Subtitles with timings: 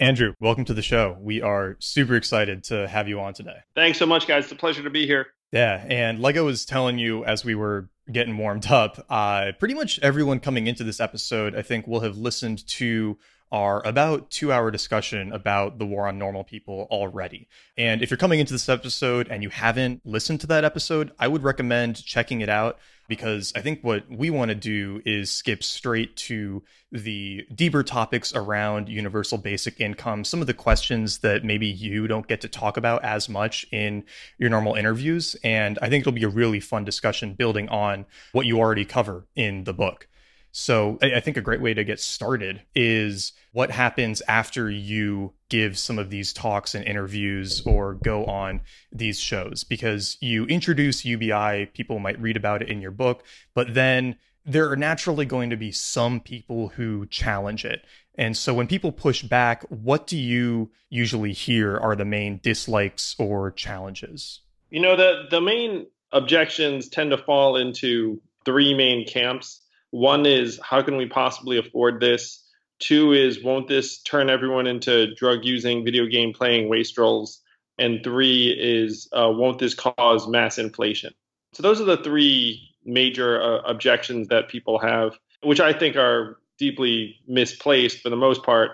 [0.00, 1.16] Andrew, welcome to the show.
[1.20, 3.58] We are super excited to have you on today.
[3.76, 4.44] Thanks so much, guys.
[4.44, 5.28] It's a pleasure to be here.
[5.52, 9.74] Yeah, and like I was telling you as we were getting warmed up, uh, pretty
[9.74, 13.18] much everyone coming into this episode, I think, will have listened to
[13.52, 17.46] our about two hour discussion about the war on normal people already.
[17.78, 21.28] And if you're coming into this episode and you haven't listened to that episode, I
[21.28, 25.62] would recommend checking it out because I think what we want to do is skip
[25.62, 31.66] straight to the deeper topics around universal basic income, some of the questions that maybe
[31.66, 34.04] you don't get to talk about as much in
[34.38, 35.36] your normal interviews.
[35.42, 39.26] And I think it'll be a really fun discussion building on what you already cover
[39.34, 40.08] in the book.
[40.56, 45.76] So I, think a great way to get started is what happens after you give
[45.76, 48.60] some of these talks and interviews or go on
[48.92, 53.74] these shows because you introduce UBI, people might read about it in your book, but
[53.74, 54.14] then
[54.46, 57.84] there are naturally going to be some people who challenge it.
[58.14, 63.16] And so when people push back, what do you usually hear are the main dislikes
[63.18, 64.40] or challenges?
[64.70, 69.62] You know, the the main objections tend to fall into three main camps.
[69.94, 72.44] One is how can we possibly afford this?
[72.80, 77.40] Two is won't this turn everyone into drug using, video game playing wastrels?
[77.78, 81.12] And three is uh, won't this cause mass inflation?
[81.52, 86.40] So those are the three major uh, objections that people have, which I think are
[86.58, 88.72] deeply misplaced for the most part.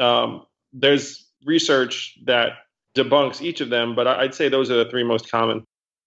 [0.00, 2.54] Um, there's research that
[2.96, 5.62] debunks each of them, but I'd say those are the three most common.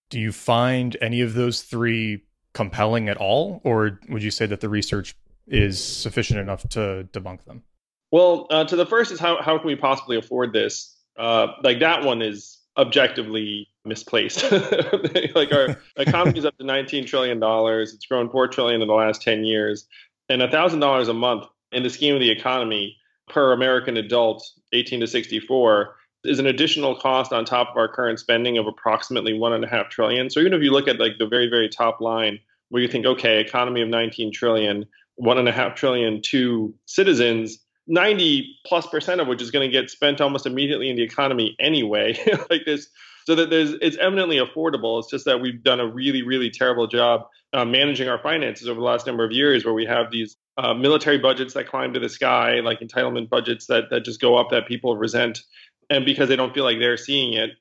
[0.09, 2.23] Do you find any of those three
[2.59, 5.15] compelling at all, or would you say that the research
[5.47, 7.63] is sufficient enough to debunk them?
[8.11, 10.93] Well, uh, to the first is how how can we possibly afford this?
[11.17, 14.43] Uh, like that one is objectively misplaced.
[15.35, 17.93] like our economy is up to 19 trillion dollars.
[17.93, 19.88] It's grown four trillion in the last 10 years,
[20.27, 22.97] and a thousand dollars a month in the scheme of the economy
[23.29, 28.19] per American adult, 18 to 64, is an additional cost on top of our current
[28.19, 30.29] spending of approximately one and a half trillion.
[30.29, 32.39] So even if you look at like the very, very top line
[32.69, 34.85] where you think, okay, economy of 19 trillion,
[35.16, 39.72] one and a half trillion to citizens, 90 plus percent of which is going to
[39.72, 42.18] get spent almost immediately in the economy anyway.
[42.50, 42.88] like this,
[43.25, 45.00] so that there's it's eminently affordable.
[45.00, 48.79] It's just that we've done a really, really terrible job uh, managing our finances over
[48.79, 52.00] the last number of years, where we have these uh, military budgets that climb to
[52.00, 55.41] the sky, like entitlement budgets that that just go up that people resent
[55.90, 57.52] and because they don't feel like they're seeing it.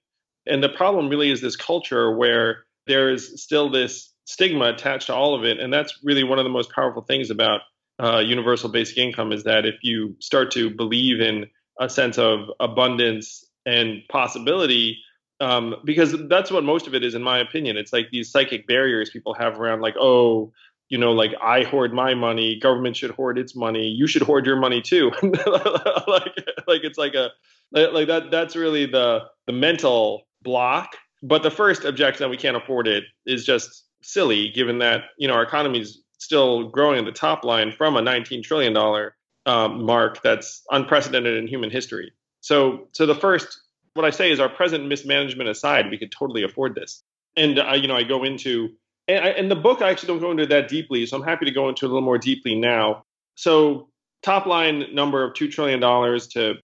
[0.46, 5.14] And the problem really is this culture where there is still this stigma attached to
[5.14, 7.62] all of it, and that's really one of the most powerful things about
[7.98, 11.46] uh, universal basic income is that if you start to believe in
[11.80, 14.98] a sense of abundance and possibility,
[15.40, 17.78] um, because that's what most of it is, in my opinion.
[17.78, 20.52] It's like these psychic barriers people have around, like, oh,
[20.90, 24.44] you know, like I hoard my money, government should hoard its money, you should hoard
[24.44, 25.10] your money too.
[25.22, 26.34] like,
[26.66, 27.30] like it's like a
[27.72, 32.56] like that that's really the the mental block but the first objection that we can't
[32.56, 37.04] afford it is just silly given that you know our economy is still growing at
[37.04, 39.14] the top line from a 19 trillion dollar
[39.46, 43.60] um, mark that's unprecedented in human history so so the first
[43.94, 47.02] what i say is our present mismanagement aside we could totally afford this
[47.36, 48.70] and I, you know i go into
[49.06, 51.46] and, I, and the book i actually don't go into that deeply so i'm happy
[51.46, 53.04] to go into a little more deeply now
[53.34, 53.88] so
[54.22, 56.54] top line number of $2 trillion to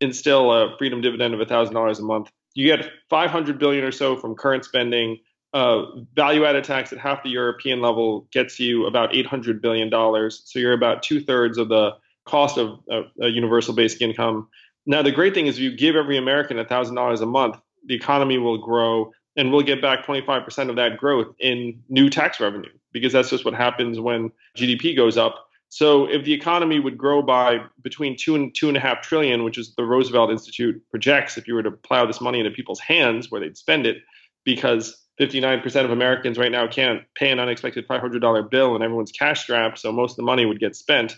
[0.00, 2.30] instill a freedom dividend of $1,000 a month.
[2.54, 5.18] You get 500 billion or so from current spending.
[5.52, 10.42] Uh, value added tax at half the European level gets you about 800 billion dollars.
[10.46, 12.80] So you're about two thirds of the cost of
[13.20, 14.48] a universal basic income.
[14.86, 18.38] Now the great thing is, if you give every American $1,000 a month, the economy
[18.38, 23.12] will grow, and we'll get back 25% of that growth in new tax revenue because
[23.12, 25.48] that's just what happens when GDP goes up.
[25.68, 29.42] So if the economy would grow by between two and two and a half trillion,
[29.42, 32.80] which is the Roosevelt Institute projects, if you were to plow this money into people's
[32.80, 34.02] hands where they'd spend it,
[34.44, 39.42] because 59% of Americans right now can't pay an unexpected $500 bill and everyone's cash
[39.42, 41.16] strapped, so most of the money would get spent.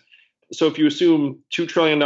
[0.52, 2.02] So if you assume $2 trillion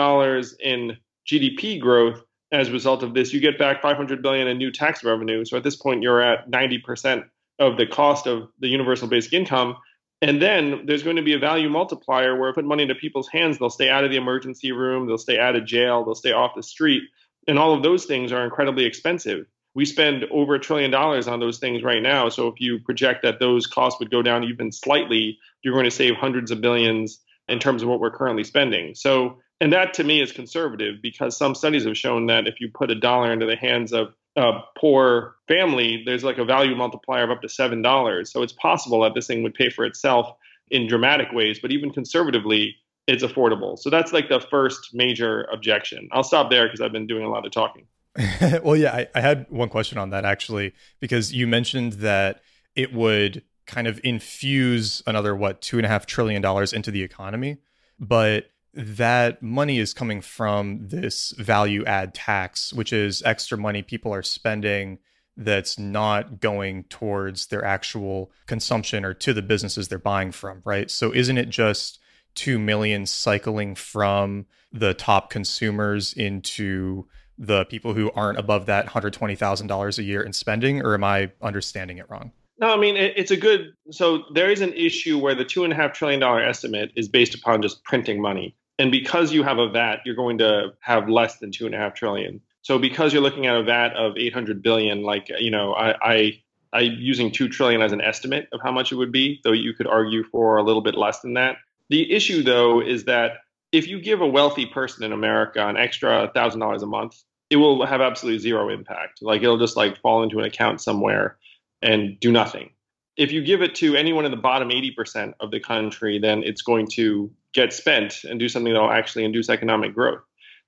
[0.61, 4.71] in GDP growth as a result of this, you get back 500 billion in new
[4.71, 5.45] tax revenue.
[5.45, 7.25] So at this point, you're at 90%
[7.59, 9.77] of the cost of the universal basic income.
[10.23, 13.29] And then there's going to be a value multiplier where if put money into people's
[13.29, 16.33] hands, they'll stay out of the emergency room, they'll stay out of jail, they'll stay
[16.33, 17.03] off the street.
[17.47, 19.47] And all of those things are incredibly expensive.
[19.79, 22.31] We spend over a trillion dollars on those things right now.
[22.31, 25.91] So if you project that those costs would go down even slightly, you're going to
[25.93, 28.97] save hundreds of billions in terms of what we're currently spending.
[28.97, 32.73] So, and that to me is conservative because some studies have shown that if you
[32.75, 37.23] put a dollar into the hands of a poor family, there's like a value multiplier
[37.23, 38.33] of up to seven dollars.
[38.33, 40.37] So it's possible that this thing would pay for itself
[40.73, 41.61] in dramatic ways.
[41.61, 42.75] But even conservatively,
[43.07, 43.79] it's affordable.
[43.79, 46.09] So that's like the first major objection.
[46.11, 47.87] I'll stop there because I've been doing a lot of talking.
[48.63, 52.41] well, yeah, I, I had one question on that actually, because you mentioned that
[52.75, 57.03] it would kind of infuse another what two and a half trillion dollars into the
[57.03, 57.59] economy,
[57.99, 64.13] but that money is coming from this value add tax, which is extra money people
[64.13, 64.99] are spending
[65.37, 70.91] that's not going towards their actual consumption or to the businesses they're buying from, right?
[70.91, 72.01] So isn't it just
[72.35, 77.07] 2 million cycling from the top consumers into
[77.39, 81.99] the people who aren't above that $120,000 a year in spending, or am I understanding
[81.99, 82.33] it wrong?
[82.61, 83.73] No, I mean, it, it's a good.
[83.91, 88.21] So there is an issue where the $2.5 trillion estimate is based upon just printing
[88.21, 88.57] money.
[88.81, 92.41] And because you have a VAT, you're going to have less than 2.5 trillion.
[92.63, 96.43] So because you're looking at a VAT of 800 billion, like, you know, I, I
[96.73, 99.73] I using two trillion as an estimate of how much it would be, though you
[99.73, 101.57] could argue for a little bit less than that.
[101.89, 103.39] The issue, though, is that
[103.73, 107.17] if you give a wealthy person in America an extra thousand dollars a month,
[107.51, 109.21] it will have absolutely zero impact.
[109.23, 111.39] Like it'll just like fall into an account somewhere
[111.83, 112.71] and do nothing.
[113.17, 116.63] If you give it to anyone in the bottom 80% of the country, then it's
[116.63, 120.21] going to get spent and do something that will actually induce economic growth.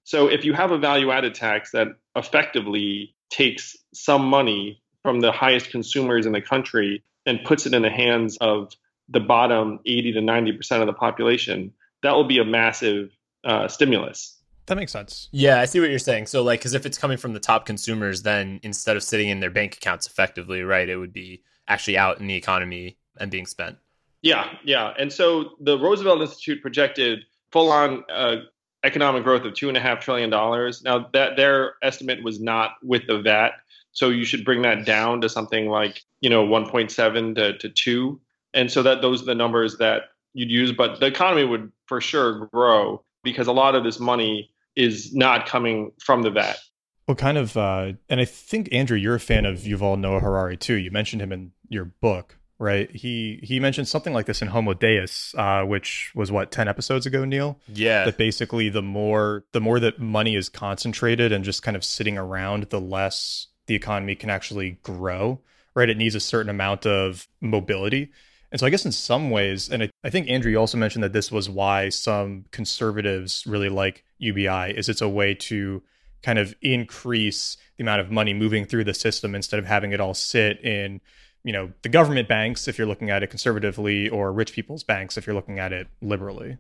[0.05, 5.31] So if you have a value added tax that effectively takes some money from the
[5.31, 8.73] highest consumers in the country and puts it in the hands of
[9.09, 13.11] the bottom 80 to 90% of the population, that will be a massive
[13.45, 14.37] uh, stimulus.
[14.67, 15.29] That makes sense.
[15.33, 16.27] Yeah, I see what you're saying.
[16.27, 19.41] So, like, because if it's coming from the top consumers, then instead of sitting in
[19.41, 23.47] their bank accounts effectively, right, it would be actually out in the economy and being
[23.47, 23.79] spent.
[24.23, 24.93] Yeah, yeah.
[24.99, 27.21] And so the Roosevelt Institute projected
[27.51, 28.37] full on uh,
[28.85, 30.83] economic growth of two and a half trillion dollars.
[30.83, 33.53] Now that their estimate was not with the VAT,
[33.93, 38.21] so you should bring that down to something like you know 1.7 to, to two,
[38.55, 40.73] and so that those are the numbers that you'd use.
[40.73, 45.47] But the economy would for sure grow because a lot of this money is not
[45.47, 46.59] coming from the VAT.
[47.07, 50.57] Well, kind of, uh, and I think Andrew, you're a fan of Yuval Noah Harari
[50.57, 50.75] too.
[50.75, 52.95] You mentioned him in your book right?
[52.95, 57.07] He he mentioned something like this in Homo Deus, uh, which was what ten episodes
[57.07, 57.59] ago, Neil.
[57.67, 58.05] Yeah.
[58.05, 62.17] That basically the more the more that money is concentrated and just kind of sitting
[62.17, 65.41] around, the less the economy can actually grow.
[65.75, 65.89] Right?
[65.89, 68.13] It needs a certain amount of mobility.
[68.53, 71.13] And so I guess in some ways, and I, I think Andrew, also mentioned that
[71.13, 75.83] this was why some conservatives really like UBI, is it's a way to
[76.23, 80.01] kind of increase the amount of money moving through the system instead of having it
[80.01, 81.01] all sit in
[81.43, 85.17] you know the government banks if you're looking at it conservatively or rich people's banks
[85.17, 86.59] if you're looking at it liberally.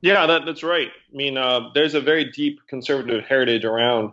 [0.00, 0.88] Yeah that, that's right.
[0.88, 4.12] I mean uh, there's a very deep conservative heritage around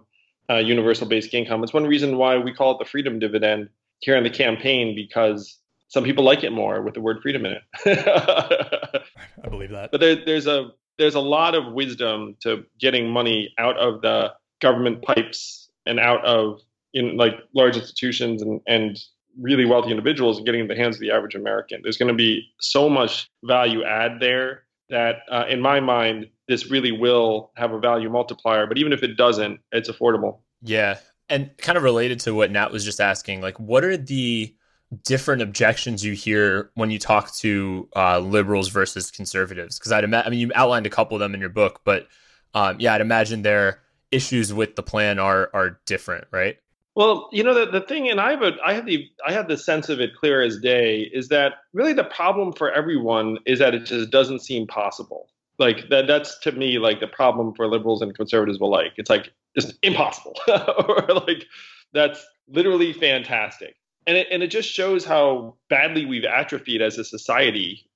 [0.50, 1.64] uh, universal basic income.
[1.64, 3.70] It's one reason why we call it the freedom dividend
[4.00, 5.58] here in the campaign because
[5.88, 7.64] some people like it more with the word freedom in it
[9.44, 13.54] i believe that but there, there's a there's a lot of wisdom to getting money
[13.58, 16.60] out of the government pipes and out of
[16.94, 19.00] in like large institutions and, and
[19.40, 21.82] really wealthy individuals and getting in the hands of the average American.
[21.84, 26.72] There's going to be so much value add there that, uh, in my mind, this
[26.72, 28.66] really will have a value multiplier.
[28.66, 30.40] But even if it doesn't, it's affordable.
[30.62, 30.98] Yeah.
[31.30, 34.56] And kind of related to what Nat was just asking, like, what are the
[35.04, 39.78] different objections you hear when you talk to uh, liberals versus conservatives?
[39.80, 42.08] Because I'd imagine, I mean, you outlined a couple of them in your book, but
[42.54, 43.82] um, yeah, I'd imagine their
[44.12, 46.58] issues with the plan are are different, right?
[46.96, 49.48] Well, you know the, the thing, and I have a, I have the I have
[49.48, 53.60] the sense of it clear as day is that really the problem for everyone is
[53.60, 55.30] that it just doesn't seem possible.
[55.60, 58.94] Like that that's to me like the problem for liberals and conservatives alike.
[58.98, 60.36] It's like just impossible,
[60.88, 61.46] or like
[61.94, 63.76] that's literally fantastic.
[64.08, 67.90] And it, and it just shows how badly we've atrophied as a society,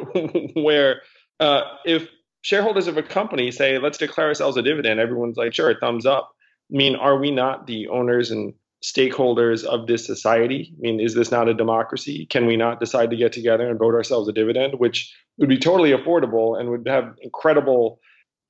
[0.54, 1.02] where
[1.40, 2.08] uh, if
[2.42, 6.32] shareholders of a company say, let's declare ourselves a dividend, everyone's like, sure, thumbs up
[6.72, 10.74] I mean, are we not the owners and stakeholders of this society?
[10.76, 12.26] I mean, is this not a democracy?
[12.26, 15.58] Can we not decide to get together and vote ourselves a dividend, which would be
[15.58, 18.00] totally affordable and would have incredible,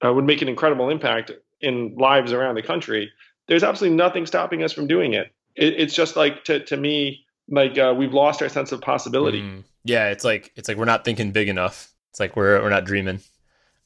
[0.04, 1.30] uh, would make an incredible impact
[1.60, 3.10] in lives around the country?
[3.48, 5.32] There's absolutely nothing stopping us from doing it.
[5.56, 9.42] It it's just like to to me, like uh, we've lost our sense of possibility.
[9.42, 9.64] Mm.
[9.84, 11.92] Yeah, it's like it's like we're not thinking big enough.
[12.10, 13.20] It's like we're we're not dreaming.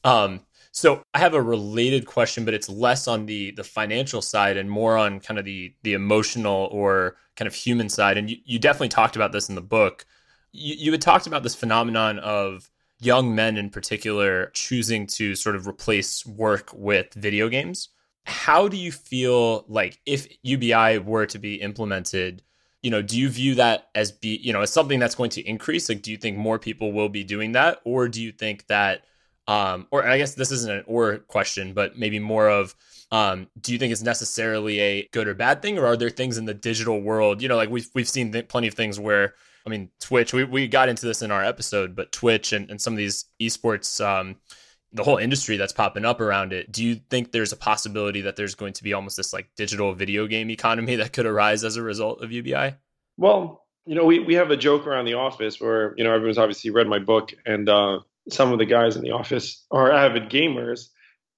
[0.05, 0.41] Um,
[0.73, 4.71] so I have a related question, but it's less on the the financial side and
[4.71, 8.17] more on kind of the the emotional or kind of human side.
[8.19, 10.07] And you, you definitely talked about this in the book.
[10.53, 15.57] You, you had talked about this phenomenon of young men in particular choosing to sort
[15.57, 17.89] of replace work with video games.
[18.25, 22.43] How do you feel like if UBI were to be implemented?
[22.83, 25.43] You know, do you view that as be you know as something that's going to
[25.43, 25.89] increase?
[25.89, 29.03] Like, do you think more people will be doing that, or do you think that
[29.47, 32.75] Um, or I guess this isn't an or question, but maybe more of
[33.11, 36.39] um, do you think it's necessarily a good or bad thing, or are there things
[36.39, 37.43] in the digital world?
[37.43, 39.35] You know, like we've we've seen th- plenty of things where
[39.67, 40.33] I mean, Twitch.
[40.33, 43.25] We we got into this in our episode, but Twitch and, and some of these
[43.41, 44.37] esports, um,
[44.93, 46.71] the whole industry that's popping up around it.
[46.73, 49.93] Do you think there's a possibility that there's going to be almost this like digital
[49.95, 52.75] video game economy that could arise as a result of UBI?
[53.17, 56.39] Well, you know, we we have a joke around the office where you know everyone's
[56.39, 60.31] obviously read my book, and uh, some of the guys in the office are avid
[60.31, 60.89] gamers,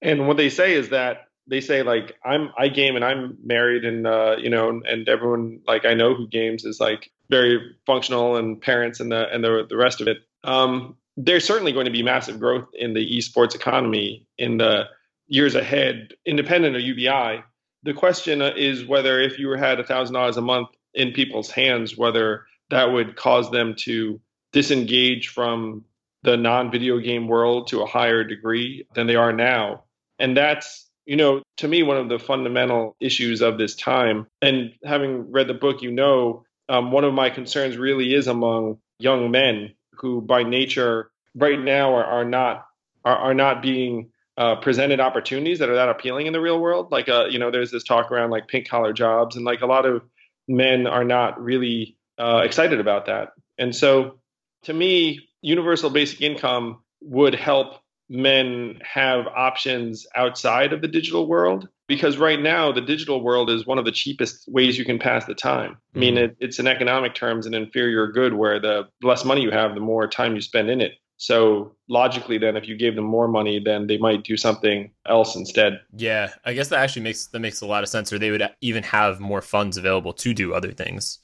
[0.01, 3.85] and what they say is that they say like I'm I game and I'm married
[3.85, 8.35] and uh, you know and everyone like I know who games is like very functional
[8.35, 10.17] and parents and the and the the rest of it.
[10.43, 14.85] Um, there's certainly going to be massive growth in the esports economy in the
[15.27, 17.43] years ahead, independent of UBI.
[17.83, 21.97] The question is whether if you had a thousand dollars a month in people's hands,
[21.97, 24.19] whether that would cause them to
[24.51, 25.85] disengage from
[26.23, 29.83] the non-video game world to a higher degree than they are now.
[30.19, 34.73] And that's you know, to me, one of the fundamental issues of this time, and
[34.85, 39.29] having read the book, you know, um, one of my concerns really is among young
[39.29, 42.65] men who, by nature, right now are, are not
[43.05, 46.91] are, are not being uh, presented opportunities that are that appealing in the real world.
[46.91, 49.67] Like, uh, you know, there's this talk around like pink collar jobs, and like a
[49.67, 50.03] lot of
[50.47, 53.29] men are not really uh, excited about that.
[53.57, 54.19] And so,
[54.63, 61.67] to me, universal basic income would help men have options outside of the digital world
[61.87, 65.25] because right now the digital world is one of the cheapest ways you can pass
[65.25, 65.77] the time.
[65.95, 66.25] I mean mm-hmm.
[66.25, 69.81] it, it's in economic terms an inferior good where the less money you have the
[69.81, 70.93] more time you spend in it.
[71.17, 75.35] So logically then if you gave them more money then they might do something else
[75.35, 75.81] instead.
[75.95, 78.47] Yeah i guess that actually makes that makes a lot of sense or they would
[78.61, 81.19] even have more funds available to do other things.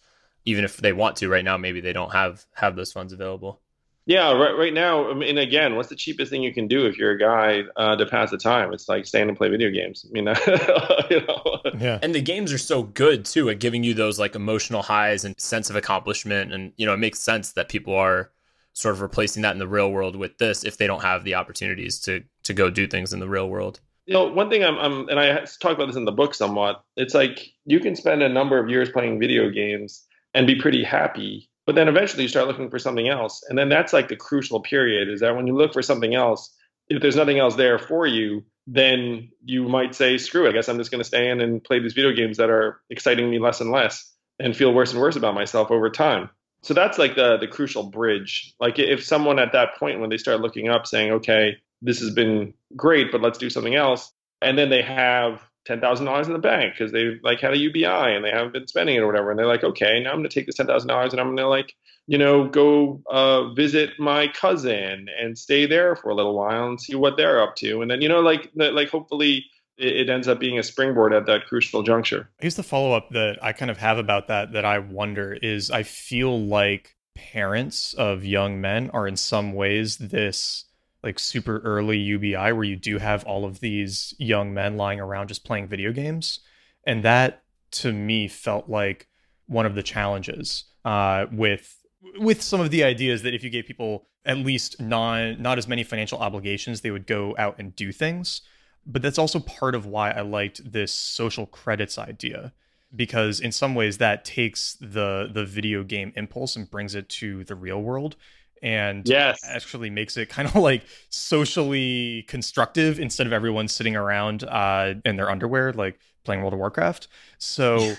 [0.45, 3.61] Even if they want to right now maybe they don't have have those funds available
[4.09, 4.57] yeah, right.
[4.57, 7.19] Right now, I mean, again, what's the cheapest thing you can do if you're a
[7.19, 8.73] guy uh, to pass the time?
[8.73, 10.03] It's like stand and play video games.
[10.03, 10.25] I mean,
[11.11, 11.61] you know.
[11.79, 11.99] Yeah.
[12.01, 15.39] And the games are so good too at giving you those like emotional highs and
[15.39, 18.31] sense of accomplishment, and you know, it makes sense that people are
[18.73, 21.35] sort of replacing that in the real world with this if they don't have the
[21.35, 23.79] opportunities to to go do things in the real world.
[24.07, 26.81] You know, one thing I'm, I'm and I talk about this in the book somewhat.
[26.97, 30.83] It's like you can spend a number of years playing video games and be pretty
[30.83, 33.43] happy but then eventually you start looking for something else.
[33.47, 36.53] And then that's like the crucial period is that when you look for something else,
[36.87, 40.69] if there's nothing else there for you, then you might say, screw it, I guess
[40.69, 43.39] I'm just going to stay in and play these video games that are exciting me
[43.39, 46.29] less and less and feel worse and worse about myself over time.
[46.61, 48.53] So that's like the the crucial bridge.
[48.59, 52.11] Like if someone at that point when they start looking up saying, okay, this has
[52.11, 54.11] been great, but let's do something else,
[54.41, 57.57] and then they have ten thousand dollars in the bank because they like had a
[57.57, 59.29] UBI and they haven't been spending it or whatever.
[59.29, 61.49] And they're like, okay, now I'm gonna take this ten thousand dollars and I'm gonna
[61.49, 61.73] like,
[62.07, 66.81] you know, go uh, visit my cousin and stay there for a little while and
[66.81, 67.81] see what they're up to.
[67.81, 69.45] And then you know, like like hopefully
[69.79, 72.29] it, ends up being a springboard at that crucial juncture.
[72.41, 75.71] Guess the follow up that I kind of have about that that I wonder is
[75.71, 80.65] I feel like parents of young men are in some ways this
[81.03, 85.27] like super early UBI where you do have all of these young men lying around
[85.27, 86.39] just playing video games.
[86.85, 89.07] And that to me felt like
[89.47, 91.75] one of the challenges uh, with
[92.17, 95.67] with some of the ideas that if you gave people at least non not as
[95.67, 98.41] many financial obligations, they would go out and do things.
[98.85, 102.53] But that's also part of why I liked this social credits idea
[102.95, 107.43] because in some ways that takes the the video game impulse and brings it to
[107.43, 108.15] the real world
[108.61, 109.39] and yes.
[109.47, 115.15] actually makes it kind of like socially constructive instead of everyone sitting around uh, in
[115.15, 117.07] their underwear like playing World of Warcraft.
[117.37, 117.95] So,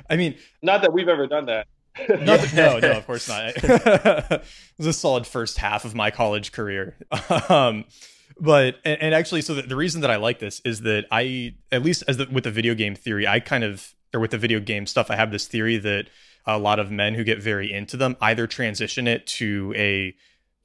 [0.09, 1.67] I mean, not that we've ever done that.
[2.09, 3.53] Not, no, no, of course not.
[3.55, 4.43] it
[4.77, 6.95] was a solid first half of my college career.
[7.49, 7.85] Um,
[8.39, 11.55] but and, and, actually, so the, the, reason that I like this is that I,
[11.71, 14.37] at least as the, with the video game theory, I kind of or with the
[14.37, 16.09] video game stuff, I have this theory that
[16.47, 20.15] a lot of men who get very into them either transition it to a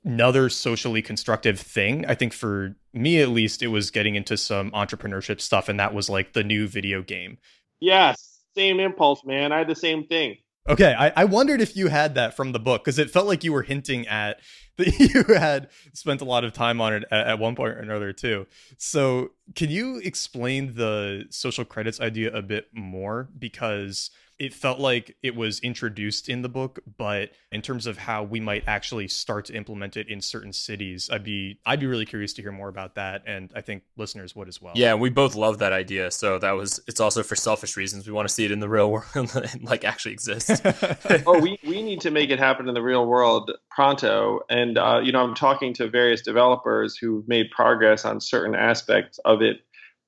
[0.05, 2.05] another socially constructive thing.
[2.07, 5.95] I think for me at least it was getting into some entrepreneurship stuff and that
[5.95, 7.39] was like the new video game.
[7.81, 9.53] Yes, same impulse, man.
[9.53, 10.39] I had the same thing.
[10.69, 13.43] Okay, I, I wondered if you had that from the book because it felt like
[13.43, 14.39] you were hinting at
[14.77, 17.81] that you had spent a lot of time on it at, at, one point or
[17.81, 18.47] another too.
[18.79, 23.29] So, can you explain the social credits idea a bit more?
[23.39, 28.23] Because it felt like it was introduced in the book, but in terms of how
[28.23, 32.07] we might actually start to implement it in certain cities, I'd be I'd be really
[32.07, 34.73] curious to hear more about that, and I think listeners would as well.
[34.75, 36.11] Yeah, we both love that idea.
[36.11, 38.07] So that was it's also for selfish reasons.
[38.07, 40.63] We want to see it in the real world, and like actually exist.
[41.27, 44.79] oh, we we need to make it happen in the real world pronto, and and
[44.79, 49.43] uh, you know I'm talking to various developers who've made progress on certain aspects of
[49.43, 49.59] it.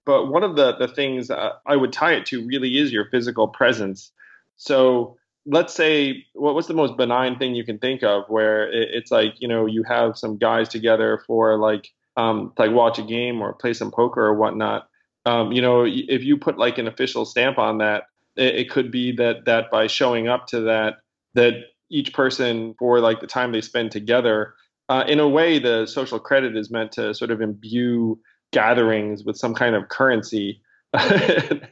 [0.06, 3.06] But one of the the things uh, I would tie it to really is your
[3.10, 4.12] physical presence.
[4.56, 8.88] So let's say what, what's the most benign thing you can think of where it,
[8.92, 13.02] it's like you know you have some guys together for like um, like watch a
[13.02, 14.88] game or play some poker or whatnot.
[15.26, 18.04] Um, you know, if you put like an official stamp on that,
[18.36, 20.98] it, it could be that that by showing up to that,
[21.34, 21.54] that
[21.90, 24.54] each person for like the time they spend together,
[24.88, 28.18] uh, in a way, the social credit is meant to sort of imbue
[28.54, 30.62] gatherings with some kind of currency.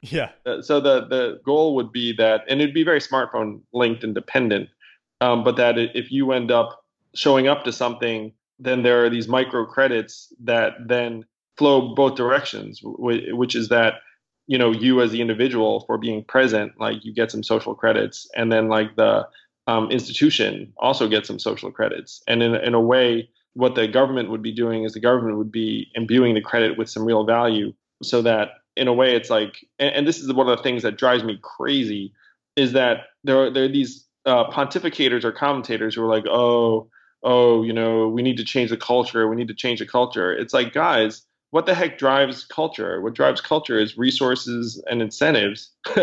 [0.03, 0.31] yeah.
[0.61, 4.69] So the the goal would be that, and it'd be very smartphone linked and dependent,
[5.21, 6.85] um, but that if you end up
[7.15, 11.25] showing up to something then there are these micro credits that then
[11.57, 13.95] flow both directions, which is that
[14.47, 18.29] you know you as the individual for being present, like you get some social credits,
[18.37, 19.27] and then like the
[19.67, 24.31] um, institution also gets some social credits, and in in a way, what the government
[24.31, 27.73] would be doing is the government would be imbuing the credit with some real value,
[28.03, 30.83] so that in a way it's like, and, and this is one of the things
[30.83, 32.13] that drives me crazy,
[32.57, 36.89] is that there are, there are these uh, pontificators or commentators who are like, oh
[37.23, 39.29] oh, you know, we need to change the culture.
[39.29, 40.33] We need to change the culture.
[40.33, 43.01] It's like, guys, what the heck drives culture?
[43.01, 45.71] What drives culture is resources and incentives.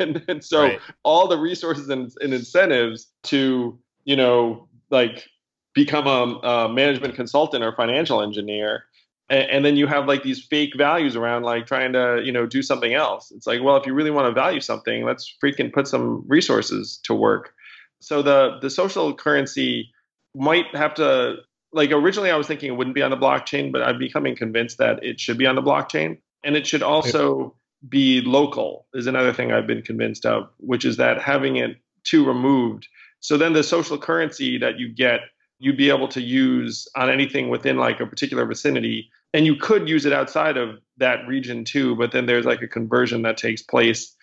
[0.00, 0.80] and, and, so right.
[1.02, 5.28] all the resources and, and, incentives to, you know, like
[5.74, 8.84] become a, a management consultant or financial engineer.
[9.28, 12.46] And, and then you have like these fake values around like trying to, you know,
[12.46, 13.30] do something else.
[13.30, 17.00] It's like, well, if you really want to value something, let's freaking put some resources
[17.04, 17.54] to work.
[18.00, 19.90] So the the social currency
[20.34, 21.36] might have to
[21.72, 24.78] like originally I was thinking it wouldn't be on the blockchain, but I'm becoming convinced
[24.78, 26.18] that it should be on the blockchain.
[26.42, 27.54] And it should also
[27.88, 32.26] be local is another thing I've been convinced of, which is that having it too
[32.26, 32.88] removed.
[33.20, 35.20] So then the social currency that you get,
[35.60, 39.10] you'd be able to use on anything within like a particular vicinity.
[39.32, 42.68] And you could use it outside of that region too, but then there's like a
[42.68, 44.16] conversion that takes place.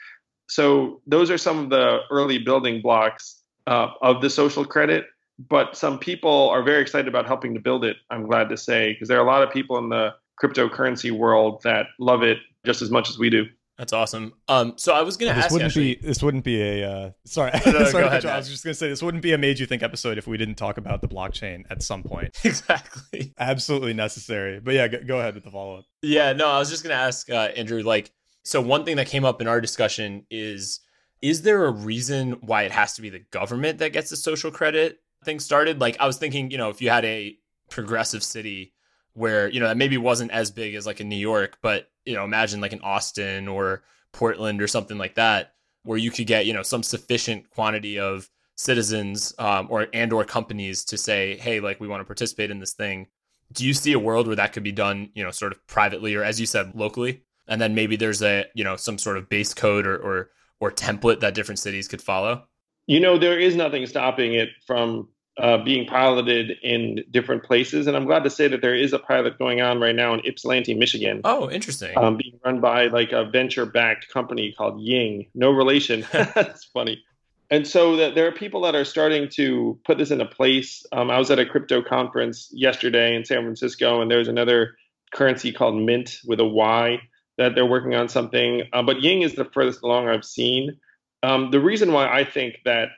[0.49, 5.05] So those are some of the early building blocks uh, of the social credit
[5.39, 7.97] but some people are very excited about helping to build it.
[8.09, 11.61] I'm glad to say because there are a lot of people in the cryptocurrency world
[11.63, 13.45] that love it just as much as we do.
[13.77, 14.33] That's awesome.
[14.47, 15.47] Um, so I was going to ask.
[15.47, 16.07] This wouldn't actually, be.
[16.07, 16.89] This wouldn't be a.
[16.89, 18.05] Uh, sorry, no, no, sorry.
[18.05, 20.17] ahead, I was just going to say this wouldn't be a made you think episode
[20.17, 22.35] if we didn't talk about the blockchain at some point.
[22.43, 23.33] exactly.
[23.37, 24.59] Absolutely necessary.
[24.59, 25.85] But yeah, go, go ahead with the follow up.
[26.01, 27.83] Yeah, no, I was just going to ask uh, Andrew.
[27.83, 28.11] Like,
[28.43, 30.79] so one thing that came up in our discussion is:
[31.21, 34.51] is there a reason why it has to be the government that gets the social
[34.51, 34.99] credit?
[35.23, 35.79] thing started.
[35.79, 37.37] Like I was thinking, you know, if you had a
[37.69, 38.73] progressive city
[39.13, 42.15] where, you know, that maybe wasn't as big as like in New York, but, you
[42.15, 46.45] know, imagine like in Austin or Portland or something like that, where you could get,
[46.45, 51.59] you know, some sufficient quantity of citizens um, or and or companies to say, hey,
[51.59, 53.07] like we want to participate in this thing.
[53.51, 56.15] Do you see a world where that could be done, you know, sort of privately
[56.15, 57.21] or as you said, locally?
[57.47, 60.71] And then maybe there's a, you know, some sort of base code or or, or
[60.71, 62.43] template that different cities could follow?
[62.87, 65.09] You know, there is nothing stopping it from
[65.39, 67.87] uh, being piloted in different places.
[67.87, 70.21] And I'm glad to say that there is a pilot going on right now in
[70.25, 71.21] Ypsilanti, Michigan.
[71.23, 71.95] Oh, interesting.
[71.97, 75.27] Um, being run by like a venture backed company called Ying.
[75.35, 76.05] No relation.
[76.11, 77.03] That's funny.
[77.49, 80.85] And so that there are people that are starting to put this into place.
[80.91, 84.75] Um, I was at a crypto conference yesterday in San Francisco, and there's another
[85.13, 86.99] currency called Mint with a Y
[87.37, 88.63] that they're working on something.
[88.73, 90.77] Uh, but Ying is the furthest along I've seen.
[91.23, 92.89] Um, the reason why I think that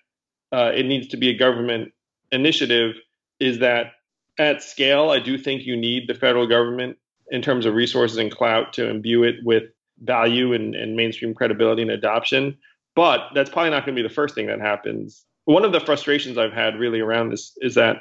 [0.52, 1.91] uh, it needs to be a government
[2.31, 2.95] initiative
[3.39, 3.93] is that
[4.37, 6.97] at scale, I do think you need the federal government
[7.29, 9.63] in terms of resources and clout to imbue it with
[10.01, 12.57] value and, and mainstream credibility and adoption.
[12.95, 15.25] But that's probably not going to be the first thing that happens.
[15.45, 17.97] One of the frustrations I've had really around this is that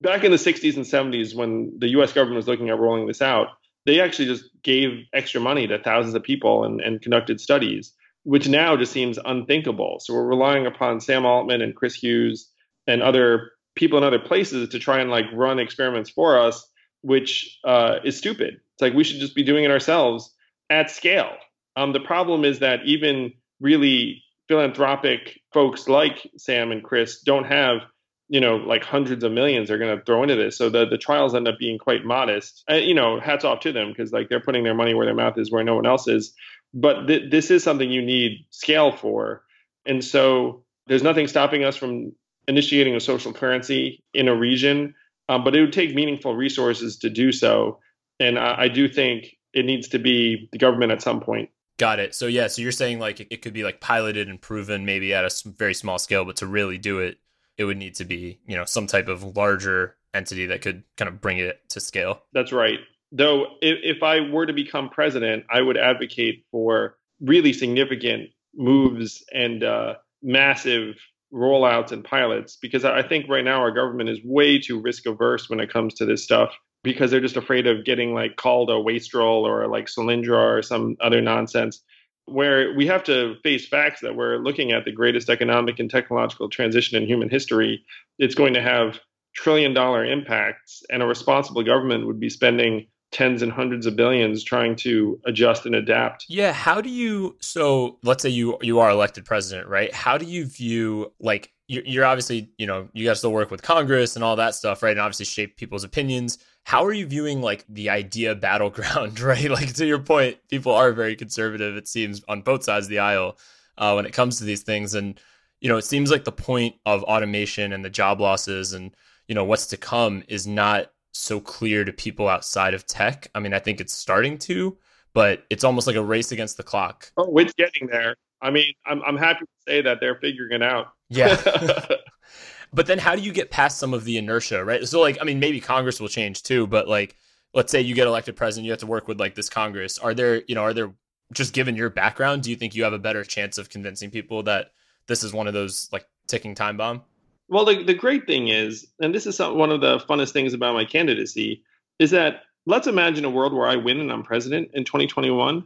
[0.00, 3.22] back in the 60s and 70s, when the US government was looking at rolling this
[3.22, 3.48] out,
[3.86, 7.92] they actually just gave extra money to thousands of people and, and conducted studies
[8.24, 9.98] which now just seems unthinkable.
[10.00, 12.49] So we're relying upon Sam Altman and Chris Hughes
[12.90, 16.66] and other people in other places to try and like run experiments for us,
[17.02, 18.54] which uh, is stupid.
[18.74, 20.34] It's like we should just be doing it ourselves
[20.68, 21.32] at scale.
[21.76, 27.82] Um, the problem is that even really philanthropic folks like Sam and Chris don't have
[28.28, 30.98] you know like hundreds of millions they're going to throw into this so the, the
[30.98, 34.28] trials end up being quite modest uh, you know hats off to them because like
[34.28, 36.32] they're putting their money where their mouth is where no one else is
[36.72, 39.42] but th- this is something you need scale for.
[39.86, 42.12] And so there's nothing stopping us from
[42.50, 44.94] initiating a social currency in a region,
[45.28, 47.78] um, but it would take meaningful resources to do so.
[48.18, 51.50] And I, I, do think it needs to be the government at some point.
[51.78, 52.14] Got it.
[52.14, 55.14] So yeah, so you're saying like it, it could be like piloted and proven maybe
[55.14, 57.18] at a very small scale, but to really do it,
[57.56, 61.08] it would need to be, you know, some type of larger entity that could kind
[61.08, 62.22] of bring it to scale.
[62.32, 62.80] That's right.
[63.12, 69.22] Though, if, if I were to become president, I would advocate for really significant moves
[69.32, 70.96] and uh, massive
[71.32, 75.48] rollouts and pilots because I think right now our government is way too risk averse
[75.48, 78.80] when it comes to this stuff because they're just afraid of getting like called a
[78.80, 81.82] wastrel or like Solyndra or some other nonsense.
[82.26, 86.48] Where we have to face facts that we're looking at the greatest economic and technological
[86.48, 87.84] transition in human history.
[88.18, 89.00] It's going to have
[89.34, 94.44] trillion dollar impacts, and a responsible government would be spending tens and hundreds of billions
[94.44, 96.26] trying to adjust and adapt.
[96.28, 99.92] Yeah, how do you so let's say you you are elected president, right?
[99.92, 104.16] How do you view like you're obviously, you know, you guys still work with Congress
[104.16, 104.90] and all that stuff, right?
[104.90, 106.38] And obviously shape people's opinions.
[106.64, 109.48] How are you viewing like the idea battleground, right?
[109.48, 112.98] Like to your point, people are very conservative, it seems, on both sides of the
[112.98, 113.38] aisle
[113.78, 114.94] uh, when it comes to these things.
[114.94, 115.20] And,
[115.60, 118.92] you know, it seems like the point of automation and the job losses and,
[119.28, 123.28] you know, what's to come is not so clear to people outside of tech.
[123.34, 124.76] I mean, I think it's starting to,
[125.12, 127.10] but it's almost like a race against the clock.
[127.16, 128.16] Oh, it's getting there.
[128.42, 130.92] I mean, I'm I'm happy to say that they're figuring it out.
[131.08, 131.40] Yeah.
[132.72, 134.86] but then how do you get past some of the inertia, right?
[134.86, 137.16] So like, I mean, maybe Congress will change too, but like
[137.52, 139.98] let's say you get elected president, you have to work with like this Congress.
[139.98, 140.92] Are there, you know, are there
[141.32, 144.42] just given your background, do you think you have a better chance of convincing people
[144.44, 144.72] that
[145.06, 147.02] this is one of those like ticking time bomb?
[147.50, 150.54] Well, the, the great thing is, and this is some, one of the funnest things
[150.54, 151.64] about my candidacy,
[151.98, 155.64] is that let's imagine a world where I win and I'm president in 2021.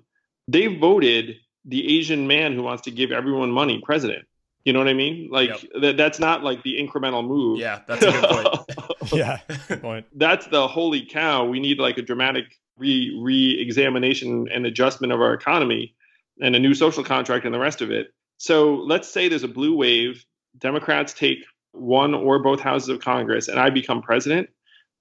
[0.49, 4.27] They voted the Asian man who wants to give everyone money president.
[4.65, 5.29] You know what I mean?
[5.31, 5.61] Like yep.
[5.79, 7.59] th- that's not like the incremental move.
[7.59, 9.13] Yeah, that's a good point.
[9.13, 10.07] yeah, good point.
[10.15, 11.45] That's the holy cow.
[11.45, 15.95] We need like a dramatic re re-examination and adjustment of our economy
[16.41, 18.09] and a new social contract and the rest of it.
[18.39, 20.25] So let's say there's a blue wave.
[20.59, 21.45] Democrats take
[21.75, 24.49] one or both houses of Congress and I become president,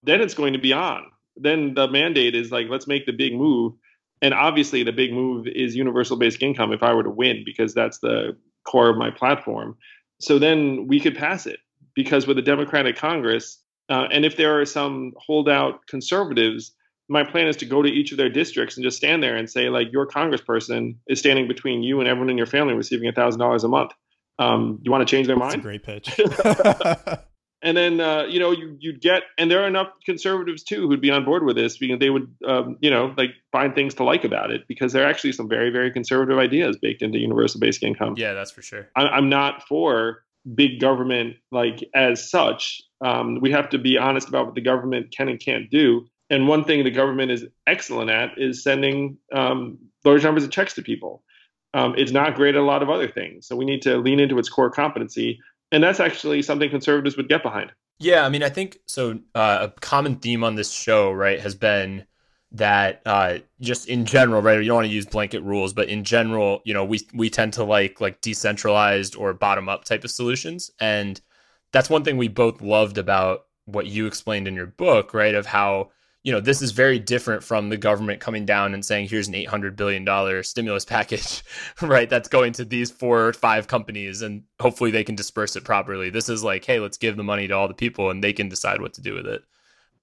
[0.03, 1.05] then it's going to be on.
[1.35, 3.73] Then the mandate is like, let's make the big move.
[4.21, 7.73] And obviously, the big move is universal basic income if I were to win, because
[7.73, 9.77] that's the core of my platform.
[10.19, 11.59] So then we could pass it
[11.95, 13.59] because with a Democratic Congress,
[13.89, 16.73] uh, and if there are some holdout conservatives,
[17.09, 19.49] my plan is to go to each of their districts and just stand there and
[19.49, 23.63] say, like, your congressperson is standing between you and everyone in your family receiving $1,000
[23.63, 23.91] a month.
[24.39, 25.61] Um, you want to change their That's mind?
[25.61, 26.19] great pitch.
[27.63, 31.01] and then uh, you know you you'd get and there are enough conservatives too who'd
[31.01, 34.03] be on board with this because they would um, you know like find things to
[34.03, 37.59] like about it because there are actually some very very conservative ideas baked into universal
[37.59, 38.15] basic income.
[38.17, 38.89] Yeah, that's for sure.
[38.95, 42.81] I, I'm not for big government like as such.
[43.03, 46.05] Um, we have to be honest about what the government can and can't do.
[46.29, 50.73] And one thing the government is excellent at is sending um, large numbers of checks
[50.75, 51.23] to people
[51.73, 53.47] um, it's not great at a lot of other things.
[53.47, 55.39] So we need to lean into its core competency.
[55.71, 57.71] And that's actually something conservatives would get behind.
[57.99, 59.19] Yeah, I mean, I think so.
[59.33, 62.05] Uh, a common theme on this show, right, has been
[62.51, 64.59] that uh, just in general, right?
[64.59, 67.53] You don't want to use blanket rules, but in general, you know, we we tend
[67.53, 71.19] to like like decentralized or bottom up type of solutions, and
[71.71, 75.33] that's one thing we both loved about what you explained in your book, right?
[75.33, 75.91] Of how
[76.23, 79.33] you know, this is very different from the government coming down and saying, here's an
[79.33, 81.43] $800 billion stimulus package,
[81.81, 82.09] right?
[82.09, 86.09] That's going to these four or five companies and hopefully they can disperse it properly.
[86.09, 88.47] This is like, hey, let's give the money to all the people and they can
[88.47, 89.43] decide what to do with it.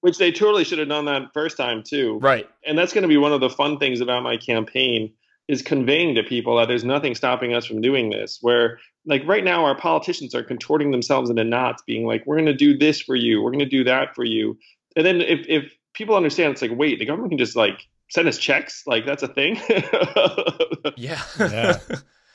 [0.01, 2.19] Which they totally should have done that first time too.
[2.19, 2.47] Right.
[2.65, 5.11] And that's going to be one of the fun things about my campaign
[5.47, 8.37] is conveying to people that there's nothing stopping us from doing this.
[8.41, 12.45] Where like right now our politicians are contorting themselves into knots, being like, we're going
[12.45, 14.57] to do this for you, we're going to do that for you.
[14.95, 18.27] And then if, if people understand it's like, wait, the government can just like send
[18.27, 19.59] us checks, like that's a thing.
[20.97, 21.21] yeah.
[21.39, 21.79] yeah.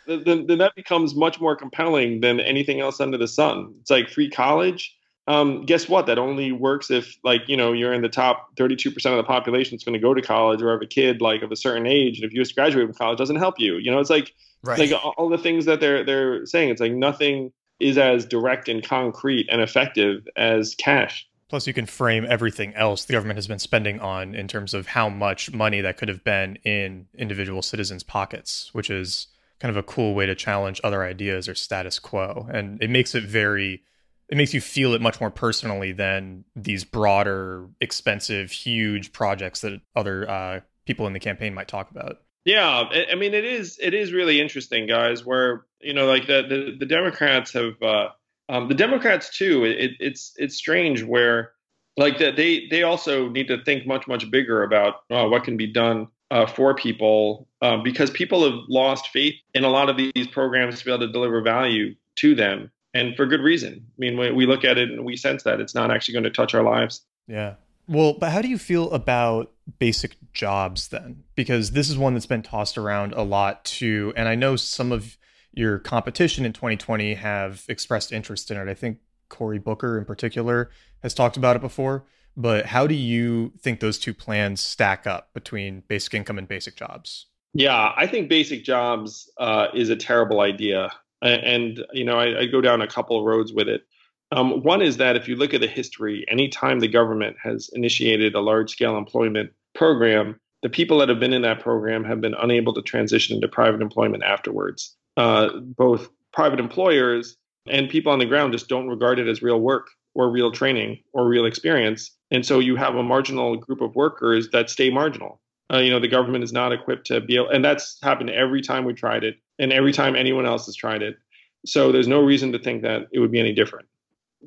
[0.06, 3.74] Then, then that becomes much more compelling than anything else under the sun.
[3.80, 4.96] It's like free college.
[5.26, 6.06] Um, guess what?
[6.06, 9.74] That only works if, like, you know, you're in the top 32% of the population
[9.74, 12.18] that's going to go to college, or have a kid like of a certain age,
[12.18, 13.78] and if you just graduate from college, doesn't help you.
[13.78, 14.78] You know, it's like, right.
[14.78, 16.68] like all the things that they're they're saying.
[16.68, 21.26] It's like nothing is as direct and concrete and effective as cash.
[21.48, 24.88] Plus, you can frame everything else the government has been spending on in terms of
[24.88, 29.28] how much money that could have been in individual citizens' pockets, which is
[29.60, 32.48] kind of a cool way to challenge other ideas or status quo.
[32.52, 33.82] And it makes it very,
[34.28, 39.80] it makes you feel it much more personally than these broader, expensive, huge projects that
[39.94, 42.22] other uh, people in the campaign might talk about.
[42.44, 45.24] Yeah, I mean, it is it is really interesting, guys.
[45.26, 47.82] Where you know, like the the, the Democrats have.
[47.82, 48.08] Uh,
[48.48, 49.64] um, the Democrats too.
[49.64, 51.52] It, it's it's strange where
[51.96, 55.56] like that they they also need to think much much bigger about uh, what can
[55.56, 59.96] be done uh, for people uh, because people have lost faith in a lot of
[59.96, 62.70] these programs to be able to deliver value to them.
[62.94, 63.74] and for good reason.
[63.74, 66.24] I mean, we, we look at it and we sense that it's not actually going
[66.24, 67.02] to touch our lives.
[67.28, 67.54] Yeah.
[67.88, 71.22] Well, but how do you feel about basic jobs then?
[71.34, 74.12] Because this is one that's been tossed around a lot too.
[74.16, 75.16] And I know some of
[75.56, 78.68] your competition in 2020 have expressed interest in it.
[78.68, 80.70] I think Cory Booker in particular
[81.02, 82.04] has talked about it before.
[82.36, 86.76] But how do you think those two plans stack up between basic income and basic
[86.76, 87.26] jobs?
[87.54, 90.92] Yeah, I think basic jobs uh, is a terrible idea.
[91.22, 93.86] And, you know, I, I, go down a couple of roads with it.
[94.32, 98.34] Um, one is that if you look at the history, anytime the government has initiated
[98.34, 102.34] a large scale employment program, the people that have been in that program have been
[102.34, 104.95] unable to transition into private employment afterwards.
[105.16, 107.36] Uh, both private employers
[107.68, 110.98] and people on the ground just don't regard it as real work or real training
[111.12, 112.10] or real experience.
[112.30, 115.40] And so you have a marginal group of workers that stay marginal.
[115.72, 118.62] Uh, you know, the government is not equipped to be able, and that's happened every
[118.62, 121.16] time we tried it and every time anyone else has tried it.
[121.64, 123.88] So there's no reason to think that it would be any different.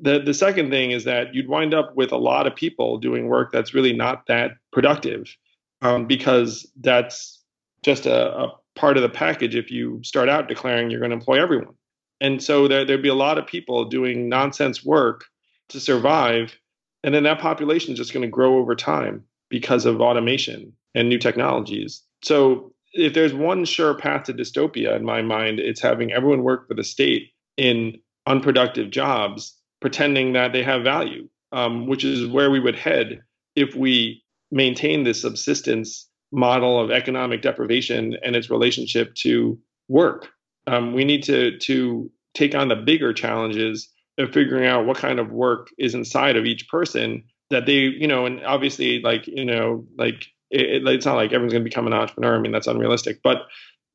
[0.00, 3.26] The, the second thing is that you'd wind up with a lot of people doing
[3.26, 5.36] work that's really not that productive
[5.82, 7.42] um, because that's
[7.82, 11.16] just a, a part of the package if you start out declaring you're going to
[11.16, 11.74] employ everyone.
[12.20, 15.24] And so there, there'd be a lot of people doing nonsense work
[15.70, 16.56] to survive.
[17.02, 21.08] And then that population is just going to grow over time because of automation and
[21.08, 22.02] new technologies.
[22.22, 26.68] So if there's one sure path to dystopia in my mind, it's having everyone work
[26.68, 32.50] for the state in unproductive jobs, pretending that they have value, um, which is where
[32.50, 33.22] we would head
[33.56, 40.28] if we maintain this subsistence model of economic deprivation and its relationship to work.
[40.66, 43.88] Um, we need to to take on the bigger challenges
[44.18, 48.06] of figuring out what kind of work is inside of each person that they, you
[48.06, 51.86] know, and obviously, like you know, like it, it's not like everyone's going to become
[51.86, 52.36] an entrepreneur.
[52.36, 53.20] I mean, that's unrealistic.
[53.22, 53.42] But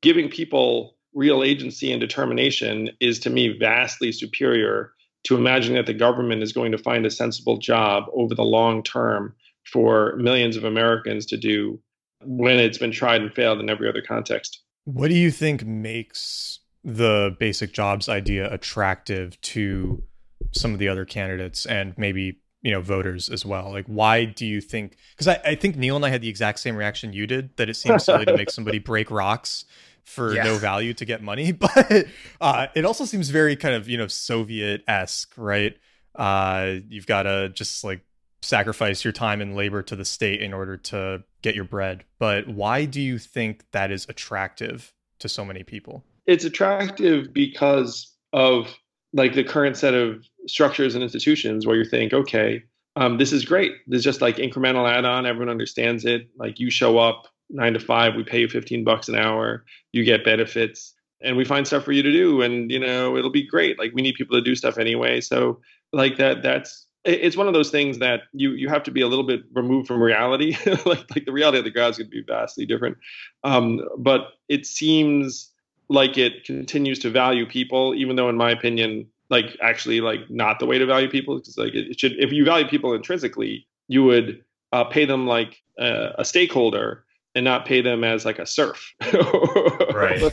[0.01, 4.91] giving people real agency and determination is, to me, vastly superior
[5.23, 8.83] to imagining that the government is going to find a sensible job over the long
[8.83, 9.33] term
[9.71, 11.79] for millions of Americans to do
[12.25, 14.61] when it's been tried and failed in every other context.
[14.85, 20.03] What do you think makes the basic jobs idea attractive to
[20.51, 24.45] some of the other candidates and maybe you know voters as well like why do
[24.45, 27.27] you think because I, I think neil and i had the exact same reaction you
[27.27, 29.65] did that it seems silly to make somebody break rocks
[30.03, 30.43] for yeah.
[30.43, 32.05] no value to get money but
[32.39, 35.77] uh, it also seems very kind of you know soviet-esque right
[36.15, 38.01] uh, you've got to just like
[38.41, 42.47] sacrifice your time and labor to the state in order to get your bread but
[42.47, 48.75] why do you think that is attractive to so many people it's attractive because of
[49.13, 52.63] like the current set of structures and institutions where you think, okay,
[52.97, 53.73] um, this is great.
[53.88, 55.25] This is just like incremental add-on.
[55.25, 56.29] Everyone understands it.
[56.38, 60.03] Like you show up nine to five, we pay you 15 bucks an hour, you
[60.03, 62.41] get benefits, and we find stuff for you to do.
[62.41, 63.79] And you know, it'll be great.
[63.79, 65.21] Like we need people to do stuff anyway.
[65.21, 65.62] So
[65.93, 69.07] like that, that's it's one of those things that you you have to be a
[69.07, 70.57] little bit removed from reality.
[70.85, 72.97] like like the reality of the crowd is going to be vastly different.
[73.43, 75.51] Um, but it seems
[75.87, 80.59] like it continues to value people, even though, in my opinion, like actually like not
[80.59, 84.03] the way to value people because like it should if you value people intrinsically, you
[84.03, 88.45] would uh, pay them like uh, a stakeholder and not pay them as like a
[88.45, 88.93] serf.
[89.93, 90.31] right.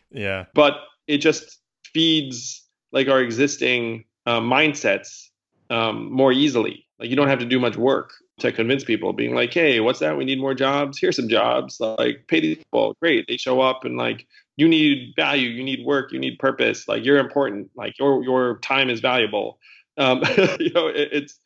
[0.10, 0.44] yeah.
[0.54, 0.74] But
[1.06, 1.58] it just
[1.92, 5.30] feeds like our existing uh, mindsets
[5.72, 6.86] um, more easily.
[6.98, 10.00] Like you don't have to do much work to convince people, being like, "Hey, what's
[10.00, 10.16] that?
[10.16, 10.98] We need more jobs.
[10.98, 11.80] Here's some jobs.
[11.80, 12.94] Like, pay these people.
[13.00, 13.26] Great.
[13.26, 16.86] They show up and like you need value, you need work, you need purpose.
[16.86, 17.70] Like you're important.
[17.74, 19.58] Like your your time is valuable.
[19.96, 20.22] Um,
[20.60, 21.40] you know, it, it's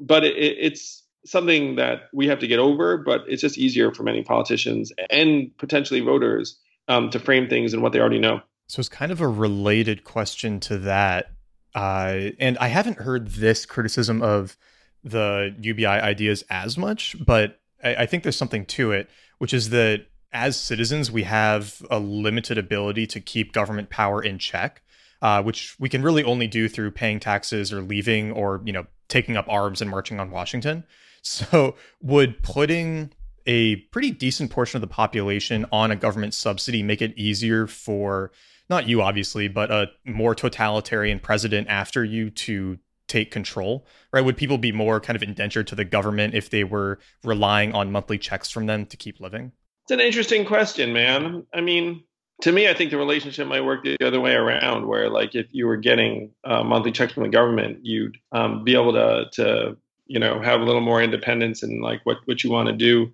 [0.00, 2.98] but it, it's something that we have to get over.
[2.98, 7.80] But it's just easier for many politicians and potentially voters um, to frame things in
[7.80, 8.40] what they already know.
[8.66, 11.30] So it's kind of a related question to that.
[11.78, 14.56] Uh, and I haven't heard this criticism of
[15.04, 19.70] the UBI ideas as much, but I, I think there's something to it, which is
[19.70, 24.82] that as citizens, we have a limited ability to keep government power in check,
[25.22, 28.84] uh, which we can really only do through paying taxes or leaving or you know
[29.06, 30.84] taking up arms and marching on Washington.
[31.20, 33.10] So, would putting
[33.44, 38.30] a pretty decent portion of the population on a government subsidy make it easier for
[38.68, 44.20] not you obviously, but a more totalitarian president after you to take control, right?
[44.20, 47.90] Would people be more kind of indentured to the government if they were relying on
[47.90, 49.52] monthly checks from them to keep living?
[49.84, 51.46] It's an interesting question, man.
[51.54, 52.04] I mean,
[52.42, 55.46] to me, I think the relationship might work the other way around, where like if
[55.50, 59.76] you were getting uh, monthly checks from the government, you'd um, be able to to
[60.06, 63.10] you know have a little more independence in like what what you want to do.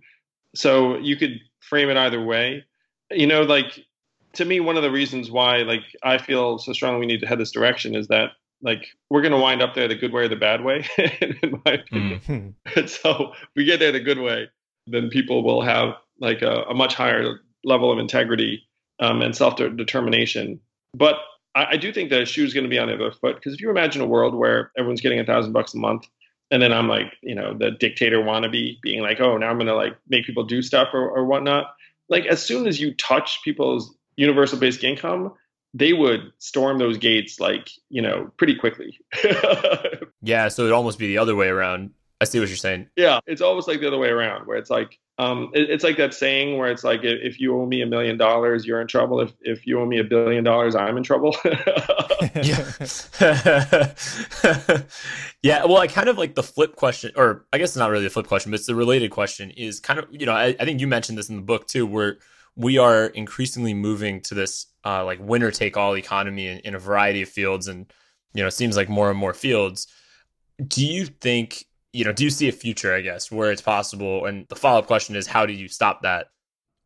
[0.54, 2.64] So you could frame it either way.
[3.10, 3.86] You know, like
[4.34, 7.26] to me, one of the reasons why like I feel so strongly we need to
[7.26, 8.30] head this direction is that
[8.62, 11.60] like we're going to wind up there the good way or the bad way, in
[11.64, 12.20] my opinion.
[12.26, 12.54] Mm.
[12.76, 14.48] And so we get there the good way,
[14.86, 18.66] then people will have like a, a much higher level of integrity
[19.00, 20.60] um, and self determination.
[20.94, 21.16] But
[21.54, 23.54] I, I, do think the shoe is going to be on the other foot because
[23.54, 26.06] if you imagine a world where everyone's getting a thousand bucks a month,
[26.50, 29.66] and then I'm like, you know, the dictator wannabe being like, oh, now I'm going
[29.66, 31.74] to like make people do stuff or, or whatnot.
[32.08, 35.32] Like as soon as you touch people's universal basic income,
[35.72, 38.98] they would storm those gates like you know pretty quickly.
[40.22, 41.90] yeah, so it'd almost be the other way around.
[42.20, 42.88] I see what you're saying.
[42.96, 45.96] Yeah, it's almost like the other way around, where it's like um, it, it's like
[45.98, 49.20] that saying where it's like if you owe me a million dollars, you're in trouble.
[49.20, 51.36] If if you owe me a billion dollars, I'm in trouble.
[52.34, 52.72] yeah.
[55.42, 55.64] yeah.
[55.64, 58.10] Well, I kind of like the flip question, or I guess it's not really a
[58.10, 59.50] flip question, but it's the related question.
[59.50, 61.86] Is kind of you know I, I think you mentioned this in the book too,
[61.86, 62.18] where
[62.56, 66.78] we are increasingly moving to this uh, like winner take all economy in, in a
[66.78, 67.92] variety of fields, and
[68.32, 69.86] you know it seems like more and more fields.
[70.66, 72.12] Do you think you know?
[72.12, 74.26] Do you see a future, I guess, where it's possible?
[74.26, 76.28] And the follow up question is, how do you stop that?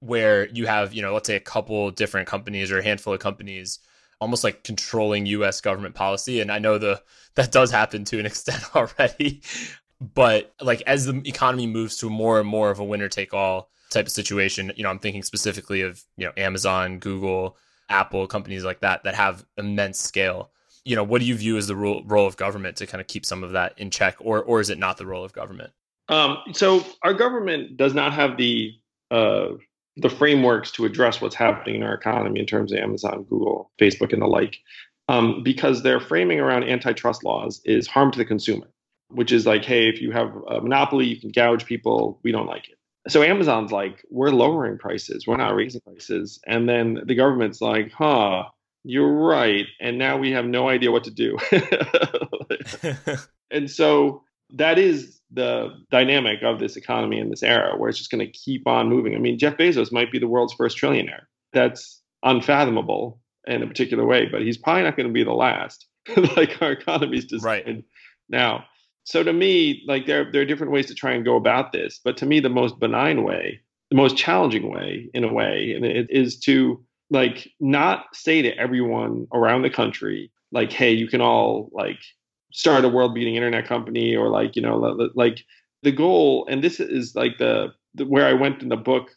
[0.01, 3.21] Where you have you know, let's say a couple different companies or a handful of
[3.21, 3.81] companies
[4.21, 7.03] almost like controlling US government policy and I know the
[7.35, 9.43] that does happen to an extent already
[10.01, 13.71] but like as the economy moves to more and more of a winner take all
[13.91, 14.73] type of situation.
[14.77, 17.57] You know, I'm thinking specifically of, you know, Amazon, Google,
[17.89, 20.51] Apple, companies like that that have immense scale.
[20.85, 23.07] You know, what do you view as the role, role of government to kind of
[23.07, 25.73] keep some of that in check, or or is it not the role of government?
[26.09, 28.73] Um, so our government does not have the
[29.11, 29.49] uh,
[29.97, 34.13] the frameworks to address what's happening in our economy in terms of Amazon, Google, Facebook,
[34.13, 34.59] and the like,
[35.09, 38.69] um, because their framing around antitrust laws is harm to the consumer,
[39.09, 42.21] which is like, hey, if you have a monopoly, you can gouge people.
[42.23, 42.78] We don't like it
[43.09, 46.41] so Amazon's like, we're lowering prices, we're not raising prices.
[46.47, 48.45] And then the government's like, huh,
[48.85, 49.67] you're right.
[49.81, 51.37] And now we have no idea what to do.
[53.51, 54.23] and so
[54.55, 58.33] that is the dynamic of this economy in this era where it's just going to
[58.33, 59.15] keep on moving.
[59.15, 61.23] I mean, Jeff Bezos might be the world's first trillionaire.
[61.53, 65.87] That's unfathomable in a particular way, but he's probably not going to be the last.
[66.37, 67.85] like our economy's designed right.
[68.31, 68.65] now
[69.09, 71.99] so to me, like there there are different ways to try and go about this,
[72.05, 75.83] but to me, the most benign way, the most challenging way, in a way, and
[75.87, 81.23] it is to like not say to everyone around the country, like, hey, you can
[81.23, 81.99] all like
[82.53, 84.77] start a world-beating internet company, or like you know,
[85.15, 85.43] like
[85.83, 89.09] the goal, and this is like the, the where I went in the book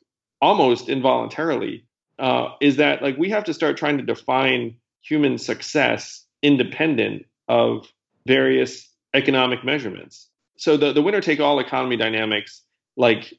[0.41, 1.85] almost involuntarily,
[2.17, 7.91] uh, is that like we have to start trying to define human success independent of
[8.25, 10.29] various economic measurements.
[10.57, 12.61] So the, the winner take all economy dynamics,
[12.95, 13.33] like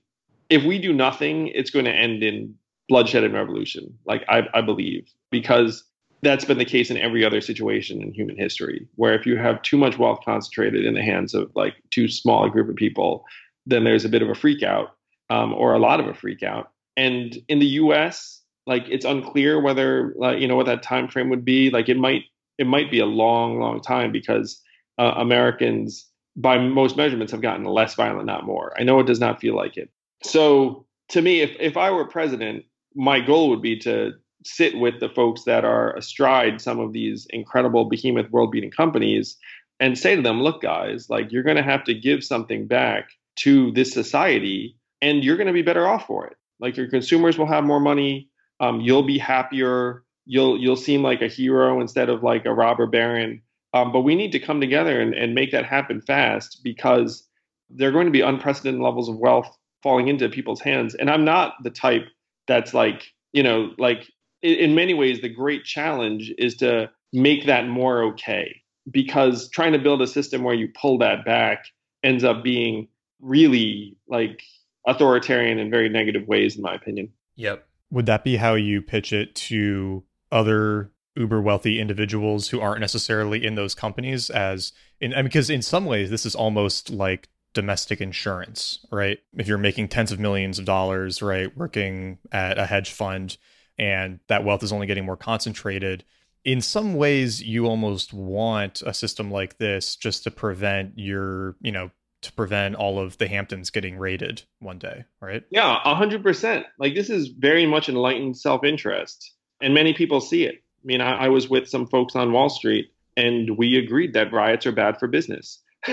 [0.50, 2.54] if we do nothing, it's going to end in
[2.88, 3.96] bloodshed and revolution.
[4.04, 5.84] Like I, I believe, because
[6.22, 9.62] that's been the case in every other situation in human history, where if you have
[9.62, 13.24] too much wealth concentrated in the hands of like too small a group of people,
[13.66, 14.96] then there's a bit of a freak out
[15.30, 16.70] um, or a lot of a freak out.
[16.96, 21.30] And in the U.S., like it's unclear whether like, you know what that time frame
[21.30, 21.70] would be.
[21.70, 22.24] Like it might
[22.58, 24.60] it might be a long, long time because
[24.98, 28.72] uh, Americans, by most measurements, have gotten less violent, not more.
[28.78, 29.90] I know it does not feel like it.
[30.22, 34.12] So, to me, if, if I were president, my goal would be to
[34.44, 39.36] sit with the folks that are astride some of these incredible behemoth world beating companies
[39.80, 43.10] and say to them, look, guys, like you're going to have to give something back
[43.36, 46.36] to this society and you're going to be better off for it.
[46.60, 48.28] Like your consumers will have more money.
[48.60, 50.04] Um, you'll be happier.
[50.24, 53.42] You'll you'll seem like a hero instead of like a robber baron.
[53.74, 57.26] Um, but we need to come together and, and make that happen fast because
[57.70, 60.94] there are going to be unprecedented levels of wealth falling into people's hands.
[60.94, 62.06] And I'm not the type
[62.46, 64.10] that's like, you know, like
[64.42, 69.72] in, in many ways, the great challenge is to make that more okay because trying
[69.72, 71.66] to build a system where you pull that back
[72.02, 72.88] ends up being
[73.20, 74.42] really like
[74.86, 77.08] authoritarian in very negative ways, in my opinion.
[77.36, 77.66] Yep.
[77.90, 83.44] Would that be how you pitch it to other uber wealthy individuals who aren't necessarily
[83.44, 88.84] in those companies as in because in some ways this is almost like domestic insurance,
[88.90, 89.18] right?
[89.36, 93.36] If you're making tens of millions of dollars, right, working at a hedge fund
[93.78, 96.04] and that wealth is only getting more concentrated,
[96.44, 101.72] in some ways you almost want a system like this just to prevent your, you
[101.72, 101.90] know,
[102.22, 105.42] to prevent all of the Hamptons getting raided one day, right?
[105.50, 106.64] Yeah, 100%.
[106.78, 111.28] Like this is very much enlightened self-interest and many people see it mean, I, I
[111.28, 115.06] was with some folks on Wall Street, and we agreed that riots are bad for
[115.06, 115.58] business.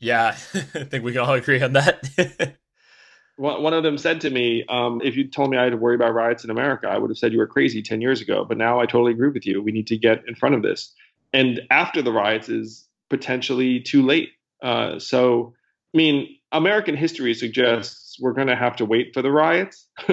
[0.00, 2.56] yeah, I think we can all agree on that.
[3.36, 5.96] One of them said to me, um, "If you told me I had to worry
[5.96, 8.58] about riots in America, I would have said you were crazy ten years ago." But
[8.58, 9.60] now I totally agree with you.
[9.60, 10.92] We need to get in front of this.
[11.32, 14.30] And after the riots is potentially too late.
[14.62, 15.52] Uh, so,
[15.92, 19.88] I mean, American history suggests we're going to have to wait for the riots,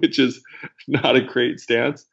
[0.00, 0.42] which is
[0.88, 2.06] not a great stance.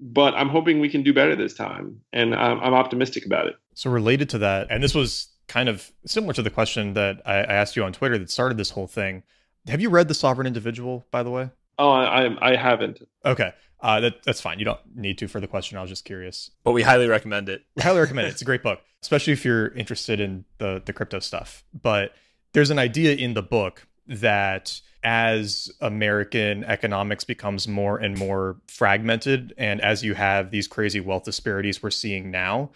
[0.00, 3.54] But I'm hoping we can do better this time, and I'm, I'm optimistic about it.
[3.74, 7.36] So, related to that, and this was kind of similar to the question that I,
[7.36, 9.22] I asked you on Twitter that started this whole thing.
[9.68, 11.50] Have you read The Sovereign Individual, by the way?
[11.78, 13.00] Oh, I, I haven't.
[13.24, 13.52] Okay.
[13.80, 14.58] Uh, that, that's fine.
[14.58, 15.78] You don't need to for the question.
[15.78, 16.50] I was just curious.
[16.64, 17.64] But we highly recommend it.
[17.76, 18.30] We highly recommend it.
[18.32, 21.64] It's a great book, especially if you're interested in the, the crypto stuff.
[21.72, 22.12] But
[22.54, 29.52] there's an idea in the book that as American economics becomes more and more fragmented,
[29.58, 32.70] and as you have these crazy wealth disparities we're seeing now,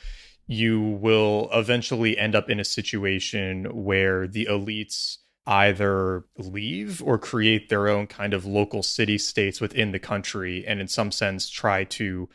[0.46, 7.70] you will eventually end up in a situation where the elites either leave or create
[7.70, 11.84] their own kind of local city states within the country and in some sense try
[11.84, 12.28] to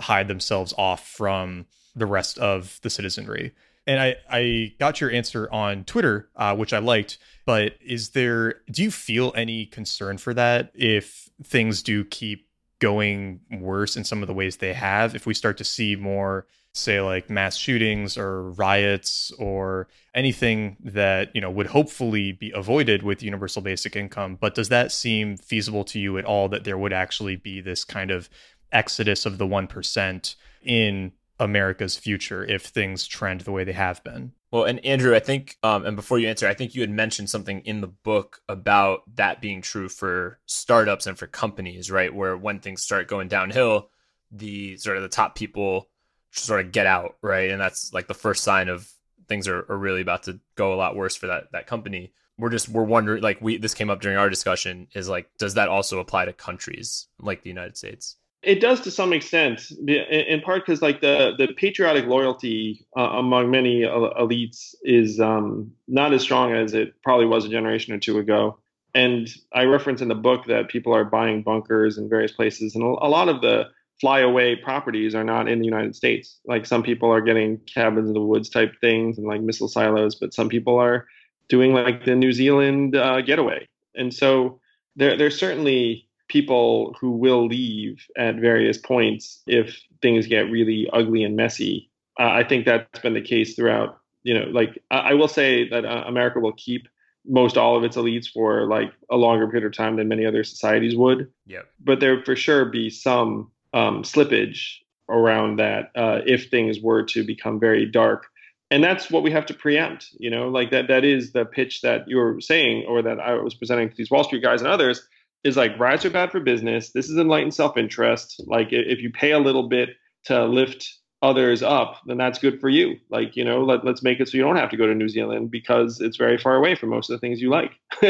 [0.00, 3.52] hide themselves off from the rest of the citizenry
[3.90, 7.18] and I, I got your answer on Twitter, uh, which I liked.
[7.44, 12.46] But is there, do you feel any concern for that if things do keep
[12.78, 15.16] going worse in some of the ways they have?
[15.16, 21.34] If we start to see more say like mass shootings or riots or anything that
[21.34, 25.82] you know would hopefully be avoided with universal basic income but does that seem feasible
[25.82, 28.30] to you at all that there would actually be this kind of
[28.70, 31.10] exodus of the 1% in
[31.40, 34.32] America's future if things trend the way they have been.
[34.52, 37.30] Well, and Andrew, I think, um, and before you answer, I think you had mentioned
[37.30, 42.14] something in the book about that being true for startups and for companies, right?
[42.14, 43.88] Where when things start going downhill,
[44.30, 45.88] the sort of the top people
[46.30, 47.50] sort of get out, right?
[47.50, 48.92] And that's like the first sign of
[49.28, 52.12] things are, are really about to go a lot worse for that that company.
[52.36, 55.54] We're just we're wondering like we this came up during our discussion is like does
[55.54, 58.16] that also apply to countries like the United States?
[58.42, 63.50] It does to some extent, in part because like the the patriotic loyalty uh, among
[63.50, 68.18] many elites is um, not as strong as it probably was a generation or two
[68.18, 68.58] ago.
[68.94, 72.82] And I reference in the book that people are buying bunkers in various places, and
[72.82, 73.68] a lot of the
[74.00, 76.40] flyaway properties are not in the United States.
[76.46, 80.14] Like some people are getting cabins in the woods type things and like missile silos,
[80.14, 81.06] but some people are
[81.48, 83.68] doing like the New Zealand uh, getaway.
[83.94, 84.60] And so
[84.96, 91.24] there, there's certainly people who will leave at various points if things get really ugly
[91.24, 91.90] and messy.
[92.18, 93.98] Uh, I think that's been the case throughout.
[94.22, 96.88] You know, like I, I will say that uh, America will keep
[97.26, 100.44] most all of its elites for like a longer period of time than many other
[100.44, 101.30] societies would.
[101.46, 101.62] Yeah.
[101.80, 104.78] But there for sure be some um, slippage
[105.08, 108.26] around that uh, if things were to become very dark.
[108.70, 110.86] And that's what we have to preempt, you know, like that.
[110.86, 114.12] That is the pitch that you were saying, or that I was presenting to these
[114.12, 115.08] Wall Street guys and others.
[115.42, 116.90] Is like riots are bad for business.
[116.92, 118.42] This is enlightened self-interest.
[118.46, 119.90] Like if you pay a little bit
[120.24, 120.86] to lift
[121.22, 122.96] others up, then that's good for you.
[123.10, 125.08] Like you know, let, let's make it so you don't have to go to New
[125.08, 127.72] Zealand because it's very far away from most of the things you like.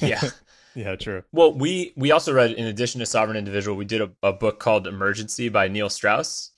[0.00, 0.30] yeah,
[0.74, 1.22] yeah, true.
[1.32, 4.58] Well, we we also read in addition to Sovereign Individual, we did a, a book
[4.58, 6.52] called Emergency by Neil Strauss,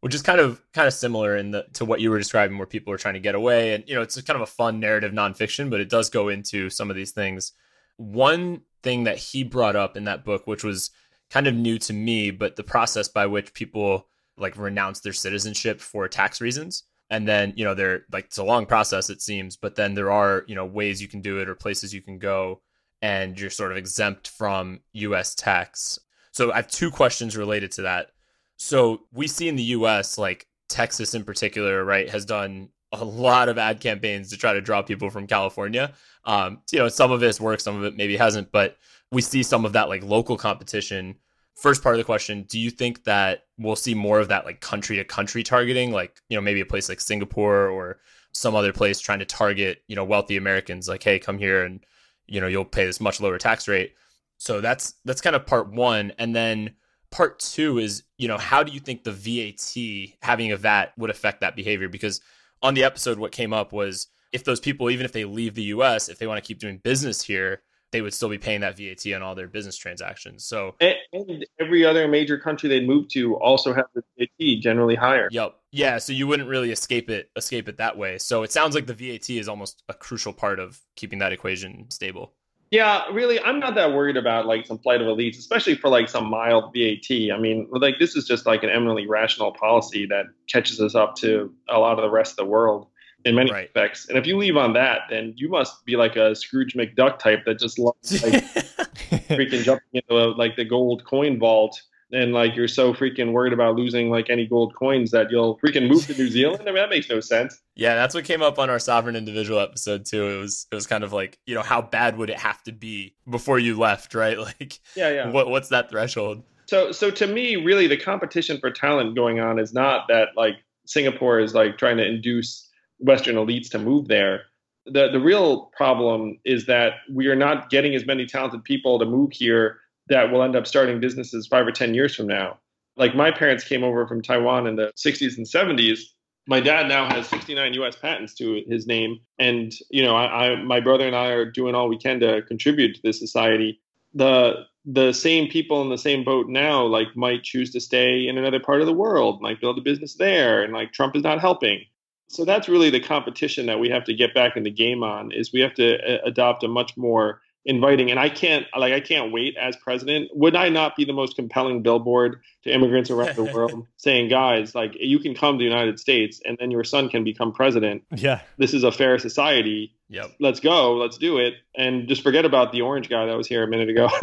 [0.00, 2.66] which is kind of kind of similar in the to what you were describing, where
[2.66, 5.12] people are trying to get away, and you know, it's kind of a fun narrative
[5.12, 7.52] nonfiction, but it does go into some of these things.
[7.96, 10.90] One thing that he brought up in that book, which was
[11.30, 15.80] kind of new to me, but the process by which people like renounce their citizenship
[15.80, 19.56] for tax reasons and then you know they're like it's a long process it seems
[19.56, 22.18] but then there are you know ways you can do it or places you can
[22.18, 22.62] go
[23.02, 25.98] and you're sort of exempt from US tax.
[26.30, 28.12] So I have two questions related to that.
[28.56, 33.48] So we see in the US, like Texas in particular, right, has done a lot
[33.48, 35.92] of ad campaigns to try to draw people from California.
[36.24, 38.76] Um, you know, some of it has worked, some of it maybe hasn't, but
[39.10, 41.16] we see some of that like local competition.
[41.54, 44.60] First part of the question, do you think that we'll see more of that like
[44.60, 47.98] country to country targeting, like, you know, maybe a place like Singapore or
[48.32, 51.84] some other place trying to target, you know, wealthy Americans like, hey, come here and
[52.26, 53.94] you know you'll pay this much lower tax rate
[54.38, 56.74] so that's that's kind of part one and then
[57.10, 61.10] part two is you know how do you think the vat having a vat would
[61.10, 62.20] affect that behavior because
[62.62, 65.64] on the episode what came up was if those people even if they leave the
[65.64, 68.76] us if they want to keep doing business here they would still be paying that
[68.76, 70.44] VAT on all their business transactions.
[70.44, 74.94] So and, and every other major country they'd move to also has the VAT generally
[74.94, 75.28] higher.
[75.30, 75.54] Yep.
[75.70, 75.98] Yeah.
[75.98, 78.18] So you wouldn't really escape it escape it that way.
[78.18, 81.90] So it sounds like the VAT is almost a crucial part of keeping that equation
[81.90, 82.32] stable.
[82.72, 86.08] Yeah, really, I'm not that worried about like some flight of elites, especially for like
[86.08, 87.30] some mild VAT.
[87.30, 91.14] I mean, like this is just like an eminently rational policy that catches us up
[91.16, 92.86] to a lot of the rest of the world.
[93.24, 93.64] in many Right.
[93.72, 94.08] respects.
[94.08, 97.44] And if you leave on that, then you must be like a Scrooge McDuck type
[97.44, 98.32] that just loves like
[99.28, 101.80] freaking jumping into like the gold coin vault
[102.12, 105.88] and like you're so freaking worried about losing like any gold coins that you'll freaking
[105.88, 106.62] move to New Zealand.
[106.62, 107.60] I mean that makes no sense.
[107.74, 110.26] Yeah, that's what came up on our sovereign individual episode too.
[110.28, 112.72] It was it was kind of like, you know, how bad would it have to
[112.72, 114.38] be before you left, right?
[114.42, 115.30] Like Yeah, yeah.
[115.30, 116.42] what what's that threshold?
[116.66, 120.56] So so to me, really the competition for talent going on is not that like
[120.86, 124.42] Singapore is like trying to induce Western elites to move there.
[124.86, 129.04] The the real problem is that we are not getting as many talented people to
[129.06, 129.78] move here
[130.12, 132.58] that will end up starting businesses five or ten years from now.
[132.96, 136.00] Like my parents came over from Taiwan in the 60s and 70s.
[136.46, 137.96] My dad now has 69 U.S.
[137.96, 141.74] patents to his name, and you know, I, I my brother and I are doing
[141.74, 143.80] all we can to contribute to this society.
[144.14, 148.36] The the same people in the same boat now like might choose to stay in
[148.36, 151.40] another part of the world like build a business there and like trump is not
[151.40, 151.84] helping
[152.26, 155.30] so that's really the competition that we have to get back in the game on
[155.30, 159.00] is we have to uh, adopt a much more inviting and i can't like i
[159.00, 163.34] can't wait as president would i not be the most compelling billboard to immigrants around
[163.36, 166.84] the world saying guys like you can come to the united states and then your
[166.84, 168.40] son can become president yeah.
[168.58, 170.32] this is a fair society Yep.
[170.40, 173.62] let's go let's do it and just forget about the orange guy that was here
[173.62, 174.10] a minute ago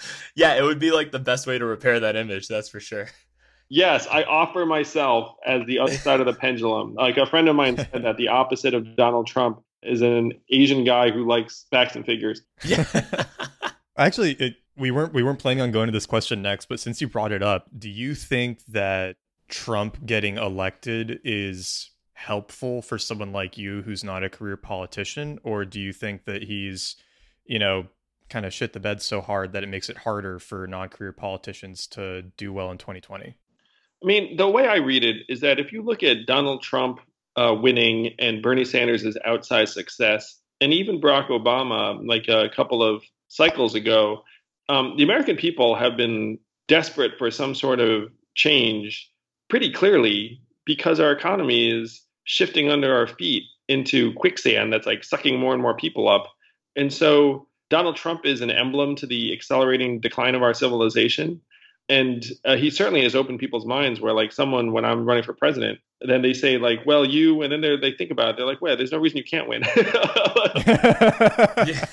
[0.34, 3.08] yeah, it would be like the best way to repair that image, that's for sure.
[3.68, 6.94] Yes, I offer myself as the other side of the pendulum.
[6.94, 10.84] Like a friend of mine said that the opposite of Donald Trump is an Asian
[10.84, 12.42] guy who likes facts and figures.
[12.64, 12.84] Yeah.
[13.96, 17.00] Actually, it, we weren't we weren't planning on going to this question next, but since
[17.00, 19.16] you brought it up, do you think that
[19.48, 25.64] Trump getting elected is helpful for someone like you who's not a career politician, or
[25.64, 26.96] do you think that he's,
[27.44, 27.86] you know,
[28.28, 31.86] kind of shit the bed so hard that it makes it harder for non-career politicians
[31.86, 33.36] to do well in 2020?
[34.02, 37.00] I mean, the way I read it is that if you look at Donald Trump
[37.36, 43.02] uh, winning and Bernie Sanders' outsized success, and even Barack Obama, like a couple of
[43.28, 44.22] cycles ago,
[44.68, 49.10] um, the American people have been desperate for some sort of change
[49.48, 55.38] pretty clearly because our economy is shifting under our feet into quicksand that's like sucking
[55.38, 56.26] more and more people up.
[56.76, 61.40] And so Donald Trump is an emblem to the accelerating decline of our civilization.
[61.90, 65.32] And uh, he certainly has opened people's minds where, like, someone, when I'm running for
[65.32, 68.36] president, then they say, like, well, you, and then they they think about it.
[68.36, 69.64] They're like, well, there's no reason you can't win.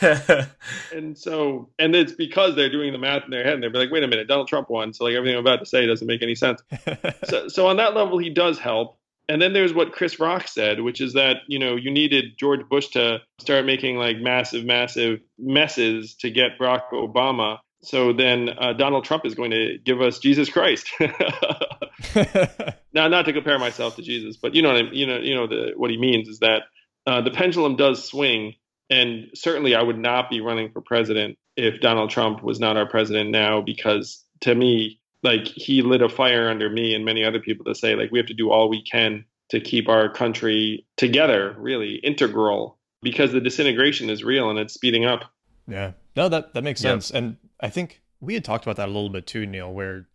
[0.92, 3.90] and so, and it's because they're doing the math in their head and they're like,
[3.90, 4.92] wait a minute, Donald Trump won.
[4.92, 6.62] So, like, everything I'm about to say doesn't make any sense.
[7.24, 8.98] so, so on that level, he does help.
[9.28, 12.68] And then there's what Chris Rock said, which is that you know you needed George
[12.68, 17.58] Bush to start making like massive, massive messes to get Barack Obama.
[17.84, 20.90] So then uh, Donald Trump is going to give us Jesus Christ.
[22.92, 25.34] now, not to compare myself to Jesus, but you know, what I, you know, you
[25.34, 26.62] know, the, what he means is that
[27.06, 28.54] uh, the pendulum does swing,
[28.90, 32.88] and certainly I would not be running for president if Donald Trump was not our
[32.88, 37.40] president now, because to me, like he lit a fire under me and many other
[37.40, 40.86] people to say like we have to do all we can to keep our country
[40.96, 45.22] together really integral because the disintegration is real and it's speeding up
[45.66, 45.92] Yeah.
[46.14, 46.90] No, that that makes Yeah.
[46.90, 47.10] sense.
[47.10, 50.06] And I think we had talked about that a little bit too, Neil, where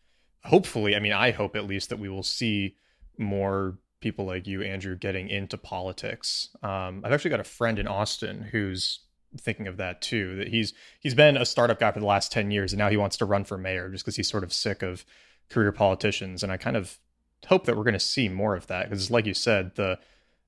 [0.45, 2.75] hopefully, I mean, I hope at least that we will see
[3.17, 6.55] more people like you, Andrew, getting into politics.
[6.61, 8.99] Um, I've actually got a friend in Austin who's
[9.41, 10.35] thinking of that too.
[10.35, 12.97] That he's he's been a startup guy for the last 10 years and now he
[12.97, 15.03] wants to run for mayor just because he's sort of sick of
[15.49, 16.43] career politicians.
[16.43, 16.99] And I kind of
[17.47, 19.97] hope that we're going to see more of that because like you said, the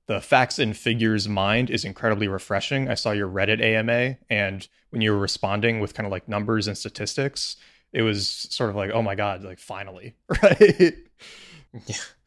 [0.06, 2.88] the facts and figures mind is incredibly refreshing.
[2.88, 6.66] I saw your Reddit AMA, and when you were responding with kind of like numbers
[6.66, 7.56] and statistics,
[7.92, 10.94] it was sort of like, oh my god, like finally, right?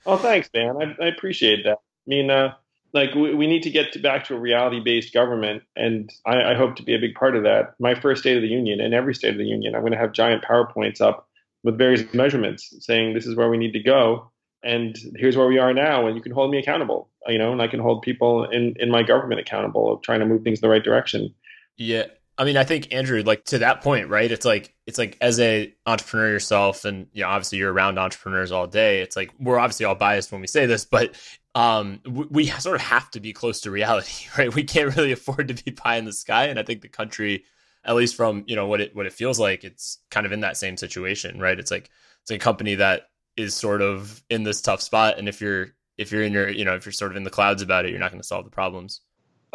[0.05, 0.75] oh thanks man.
[0.77, 1.77] I, I appreciate that.
[1.77, 2.53] I mean uh,
[2.93, 6.51] like we, we need to get to back to a reality based government and I,
[6.51, 7.75] I hope to be a big part of that.
[7.79, 9.99] My first state of the union and every state of the union i'm going to
[9.99, 11.27] have giant powerpoints up
[11.63, 14.31] with various measurements saying this is where we need to go
[14.65, 17.61] and here's where we are now and you can hold me accountable you know and
[17.61, 20.61] i can hold people in, in my government accountable of trying to move things in
[20.61, 21.33] the right direction
[21.77, 22.05] Yeah.
[22.37, 24.29] I mean, I think Andrew, like to that point, right?
[24.29, 28.51] It's like it's like as a entrepreneur yourself, and you know, obviously you're around entrepreneurs
[28.51, 28.99] all day.
[28.99, 31.15] It's like we're obviously all biased when we say this, but
[31.55, 34.53] um, we, we sort of have to be close to reality, right?
[34.53, 37.45] We can't really afford to be pie in the sky, and I think the country,
[37.85, 40.41] at least from you know what it what it feels like, it's kind of in
[40.41, 41.57] that same situation, right?
[41.57, 41.89] It's like
[42.23, 43.03] it's a company that
[43.37, 45.67] is sort of in this tough spot, and if you're
[45.97, 47.91] if you're in your you know if you're sort of in the clouds about it,
[47.91, 49.01] you're not going to solve the problems.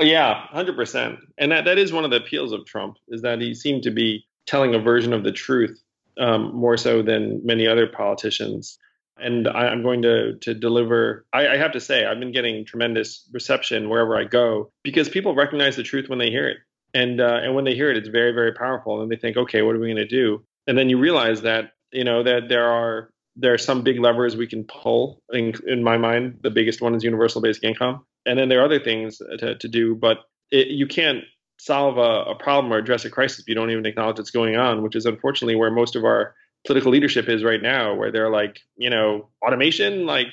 [0.01, 1.19] Oh, yeah, hundred percent.
[1.37, 3.91] And that, that is one of the appeals of Trump is that he seemed to
[3.91, 5.79] be telling a version of the truth
[6.19, 8.79] um, more so than many other politicians.
[9.19, 11.27] and I, am going to to deliver.
[11.35, 15.35] I, I, have to say, I've been getting tremendous reception wherever I go because people
[15.35, 16.59] recognize the truth when they hear it,
[16.95, 19.61] and uh, and when they hear it, it's very very powerful, and they think, okay,
[19.61, 20.43] what are we going to do?
[20.67, 23.11] And then you realize that you know that there are
[23.41, 25.23] there are some big levers we can pull.
[25.33, 28.65] In, in my mind, the biggest one is universal basic income, and then there are
[28.65, 30.19] other things to, to do, but
[30.51, 31.25] it, you can't
[31.59, 34.57] solve a, a problem or address a crisis if you don't even acknowledge it's going
[34.57, 36.35] on, which is unfortunately where most of our
[36.67, 40.29] political leadership is right now, where they're like, you know, automation, like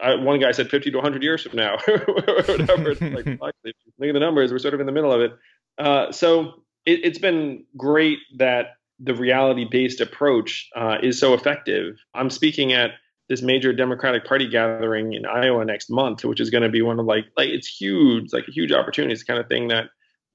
[0.00, 2.94] I, one guy said 50 to 100 years from now, whatever.
[2.94, 3.26] like,
[3.64, 4.52] look at the numbers.
[4.52, 5.32] We're sort of in the middle of it.
[5.78, 11.96] Uh, so it, has been great that the reality-based approach uh, is so effective.
[12.14, 12.92] I'm speaking at
[13.28, 16.98] this major Democratic Party gathering in Iowa next month, which is going to be one
[16.98, 19.12] of like like it's huge, like a huge opportunity.
[19.12, 19.86] It's the kind of thing that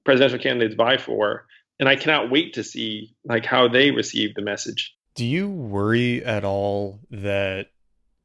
[0.04, 1.46] presidential candidates vie for,
[1.80, 4.94] and I cannot wait to see like how they receive the message.
[5.14, 7.70] Do you worry at all that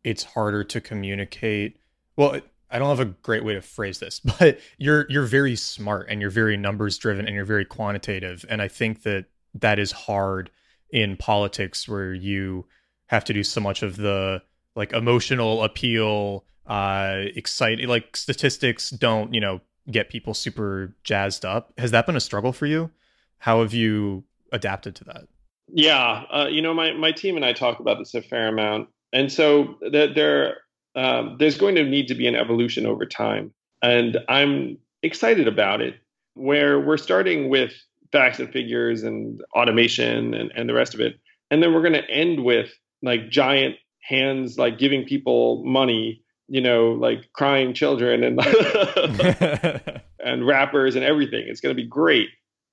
[0.04, 1.80] it's harder to communicate?
[2.16, 6.08] Well, I don't have a great way to phrase this, but you're you're very smart
[6.10, 9.26] and you're very numbers driven and you're very quantitative, and I think that
[9.62, 10.50] that is hard
[10.90, 12.66] in politics where you
[13.08, 14.42] have to do so much of the
[14.76, 21.74] like emotional appeal, uh, exciting like statistics don't you know get people super jazzed up.
[21.78, 22.92] Has that been a struggle for you?
[23.40, 25.28] How have you adapted to that?
[25.74, 28.90] Yeah, uh, you know, my my team and I talk about this a fair amount,
[29.12, 30.58] and so that there
[30.96, 35.82] um, there's going to need to be an evolution over time, and I'm excited about
[35.82, 35.96] it.
[36.36, 37.74] Where we're starting with
[38.12, 41.20] facts and figures and automation and, and the rest of it,
[41.52, 46.62] and then we're going to end with like giant hands, like giving people money, you
[46.62, 48.40] know, like crying children and
[50.20, 51.46] and rappers and everything.
[51.48, 52.30] It's going to be great,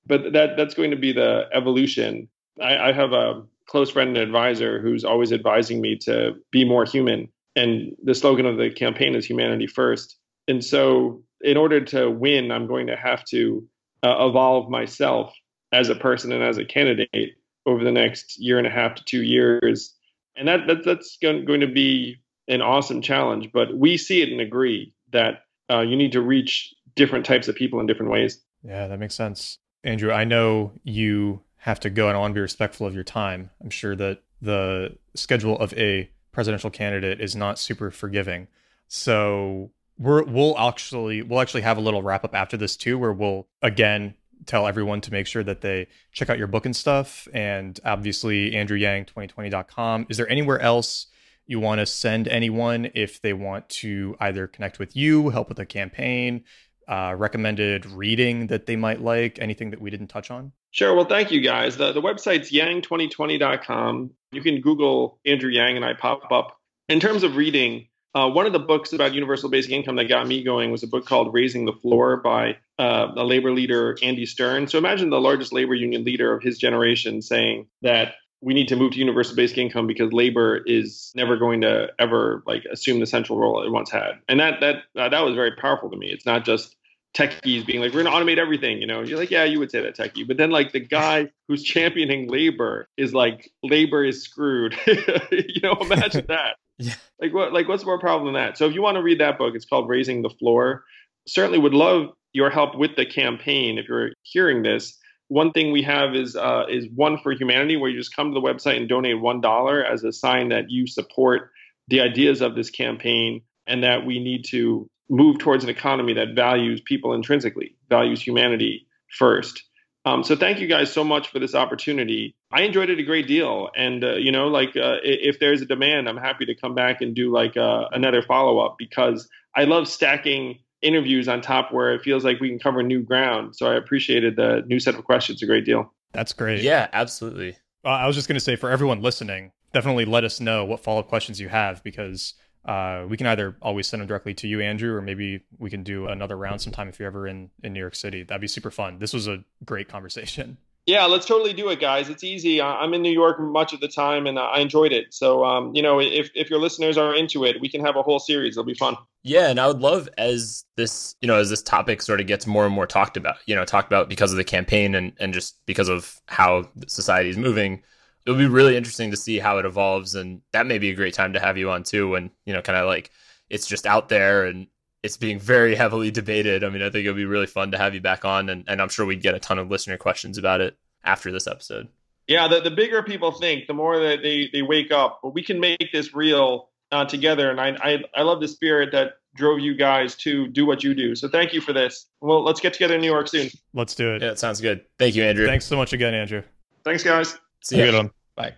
[0.06, 2.28] but that that's going to be the evolution
[2.60, 6.84] I, I have a close friend and advisor who's always advising me to be more
[6.84, 7.28] human.
[7.56, 10.16] And the slogan of the campaign is humanity first.
[10.48, 13.66] And so, in order to win, I'm going to have to
[14.04, 15.34] uh, evolve myself
[15.72, 17.32] as a person and as a candidate
[17.66, 19.94] over the next year and a half to two years.
[20.36, 23.50] And that, that that's going, to be an awesome challenge.
[23.52, 27.54] But we see it and agree that uh, you need to reach different types of
[27.54, 28.40] people in different ways.
[28.62, 29.58] Yeah, that makes sense.
[29.82, 33.04] Andrew, I know you have to go and I want to be respectful of your
[33.04, 33.50] time.
[33.62, 38.48] I'm sure that the schedule of a presidential candidate is not super forgiving.
[38.88, 43.12] So we're we'll actually we'll actually have a little wrap up after this too where
[43.12, 44.14] we'll again
[44.46, 48.50] tell everyone to make sure that they check out your book and stuff and obviously
[48.50, 50.06] andrewyang2020.com.
[50.08, 51.06] Is there anywhere else
[51.46, 55.58] you want to send anyone if they want to either connect with you, help with
[55.58, 56.44] a campaign,
[56.88, 60.52] uh, recommended reading that they might like, anything that we didn't touch on?
[60.70, 60.94] Sure.
[60.94, 61.76] Well, thank you guys.
[61.76, 64.10] The, the website's yang2020.com.
[64.32, 66.58] You can Google Andrew Yang and I pop up.
[66.88, 70.26] In terms of reading, uh, one of the books about universal basic income that got
[70.26, 74.26] me going was a book called Raising the Floor by uh, a labor leader, Andy
[74.26, 74.68] Stern.
[74.68, 78.76] So imagine the largest labor union leader of his generation saying that we need to
[78.76, 83.06] move to universal basic income because labor is never going to ever like assume the
[83.06, 84.12] central role it once had.
[84.28, 86.08] And that that uh, that was very powerful to me.
[86.08, 86.76] It's not just
[87.14, 89.02] techies being like, we're gonna automate everything, you know.
[89.02, 90.26] You're like, yeah, you would say that techie.
[90.26, 94.76] But then like the guy who's championing labor is like, labor is screwed.
[94.86, 96.56] you know, imagine that.
[96.78, 96.94] Yeah.
[97.20, 98.58] Like what like what's more problem than that?
[98.58, 100.84] So if you want to read that book, it's called Raising the Floor.
[101.26, 104.98] Certainly would love your help with the campaign if you're hearing this
[105.28, 108.34] one thing we have is uh, is one for humanity, where you just come to
[108.34, 111.50] the website and donate one dollar as a sign that you support
[111.88, 116.34] the ideas of this campaign and that we need to move towards an economy that
[116.34, 118.86] values people intrinsically, values humanity
[119.18, 119.62] first.
[120.06, 122.36] Um, so thank you guys so much for this opportunity.
[122.52, 125.66] I enjoyed it a great deal, and uh, you know, like uh, if there's a
[125.66, 129.64] demand, I'm happy to come back and do like uh, another follow up because I
[129.64, 133.56] love stacking interviews on top where it feels like we can cover new ground.
[133.56, 135.92] So I appreciated the new set of questions a great deal.
[136.12, 136.62] That's great.
[136.62, 137.56] Yeah, absolutely.
[137.84, 140.80] Uh, I was just going to say for everyone listening, definitely let us know what
[140.80, 142.34] follow up questions you have because
[142.64, 145.82] uh, we can either always send them directly to you, Andrew, or maybe we can
[145.82, 148.22] do another round sometime if you're ever in, in New York City.
[148.22, 148.98] That'd be super fun.
[148.98, 150.58] This was a great conversation.
[150.86, 152.10] Yeah, let's totally do it, guys.
[152.10, 152.60] It's easy.
[152.60, 155.14] I'm in New York much of the time, and I enjoyed it.
[155.14, 158.02] So, um, you know, if if your listeners are into it, we can have a
[158.02, 158.54] whole series.
[158.54, 158.96] It'll be fun.
[159.22, 162.46] Yeah, and I would love as this, you know, as this topic sort of gets
[162.46, 165.32] more and more talked about, you know, talked about because of the campaign and and
[165.32, 167.82] just because of how society is moving.
[168.26, 171.14] It'll be really interesting to see how it evolves, and that may be a great
[171.14, 172.08] time to have you on too.
[172.08, 173.10] When you know, kind of like
[173.50, 174.66] it's just out there and
[175.02, 176.64] it's being very heavily debated.
[176.64, 178.80] I mean, I think it'll be really fun to have you back on, and, and
[178.80, 181.88] I'm sure we'd get a ton of listener questions about it after this episode.
[182.26, 185.20] Yeah, the, the bigger people think, the more that they, they wake up.
[185.22, 187.50] But we can make this real uh, together.
[187.50, 190.94] And I, I I love the spirit that drove you guys to do what you
[190.94, 191.14] do.
[191.14, 192.06] So thank you for this.
[192.20, 193.50] Well, let's get together in New York soon.
[193.74, 194.22] Let's do it.
[194.22, 194.84] Yeah, it sounds good.
[194.98, 195.46] Thank you, Andrew.
[195.46, 196.42] Thanks so much again, Andrew.
[196.84, 197.38] Thanks, guys.
[197.64, 197.90] See you.
[197.90, 198.10] Good.
[198.36, 198.54] Bye.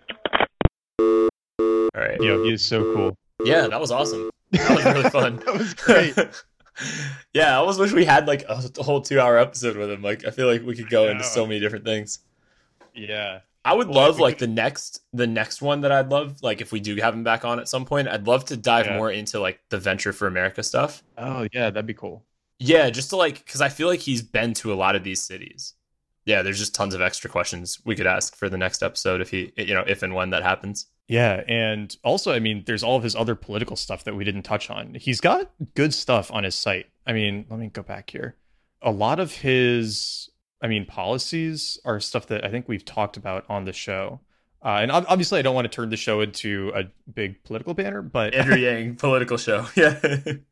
[0.99, 1.29] All
[1.95, 2.21] right.
[2.21, 3.15] Yo, he is so cool.
[3.45, 4.29] Yeah, that was awesome.
[4.51, 5.35] That was really fun.
[5.45, 6.15] that was great.
[7.33, 10.01] yeah, I almost wish we had like a, whole two hour episode with him.
[10.01, 12.19] Like, I feel like we could go into so many different things.
[12.93, 13.39] yeah.
[13.65, 16.61] I would Well, love like could- the next the next one that I'd love like
[16.61, 18.07] if we do have him back on at some point.
[18.07, 18.95] I'd love to dive Yeah.
[18.95, 21.03] more into like the Venture for America stuff.
[21.17, 22.23] Oh yeah, that'd be cool.
[22.59, 25.21] Yeah, just to like because I feel like he's been to a lot of these
[25.21, 25.73] cities.
[26.27, 29.31] Yeah, there's just tons of extra questions we could ask for the next episode if
[29.31, 30.87] he you know if and when that happens.
[31.07, 34.43] Yeah, and also, I mean, there's all of his other political stuff that we didn't
[34.43, 34.93] touch on.
[34.95, 36.87] He's got good stuff on his site.
[37.05, 38.35] I mean, let me go back here.
[38.81, 40.29] A lot of his,
[40.61, 44.19] I mean, policies are stuff that I think we've talked about on the show.
[44.63, 48.01] Uh, and obviously, I don't want to turn the show into a big political banner,
[48.01, 49.67] but Andrew Yang political show.
[49.75, 49.99] Yeah.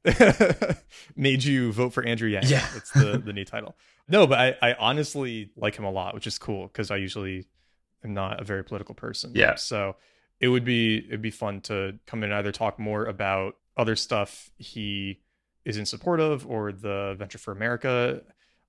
[1.15, 2.43] made you vote for Andrew Yang.
[2.45, 2.67] Yeah.
[2.75, 3.75] It's the, the new title.
[4.07, 7.47] No, but I, I honestly like him a lot, which is cool because I usually
[8.03, 9.31] am not a very political person.
[9.33, 9.55] Yeah.
[9.55, 9.95] So
[10.39, 13.95] it would be it'd be fun to come in and either talk more about other
[13.95, 15.19] stuff he
[15.65, 18.21] is in support of or the Venture for America.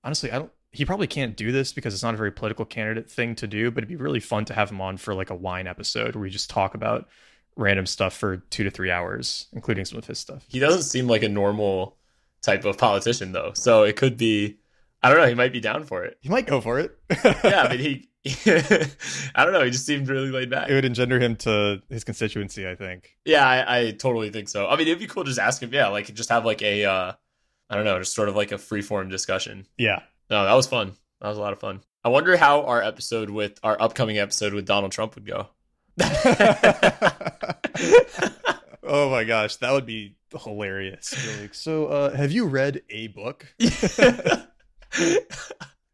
[0.03, 3.09] Honestly, I don't he probably can't do this because it's not a very political candidate
[3.09, 5.35] thing to do, but it'd be really fun to have him on for like a
[5.35, 7.07] wine episode where we just talk about
[7.55, 10.45] random stuff for two to three hours, including some of his stuff.
[10.47, 11.97] he doesn't seem like a normal
[12.41, 13.51] type of politician though.
[13.55, 14.57] So it could be
[15.01, 16.17] I don't know, he might be down for it.
[16.21, 16.97] He might go for it.
[17.43, 18.09] Yeah, I mean he
[19.35, 20.69] I don't know, he just seemed really laid back.
[20.69, 23.17] it would engender him to his constituency, I think.
[23.25, 24.67] Yeah, I, I totally think so.
[24.67, 25.71] I mean, it'd be cool to just ask him.
[25.73, 27.13] Yeah, like just have like a, uh,
[27.69, 29.65] I don't know, just sort of like a free form discussion.
[29.77, 30.01] Yeah.
[30.29, 30.93] No, that was fun.
[31.21, 31.81] That was a lot of fun.
[32.03, 35.47] I wonder how our episode with our upcoming episode with Donald Trump would go.
[38.83, 41.15] oh my gosh, that would be hilarious.
[41.53, 43.53] So, uh, have you read a book?
[43.59, 44.47] that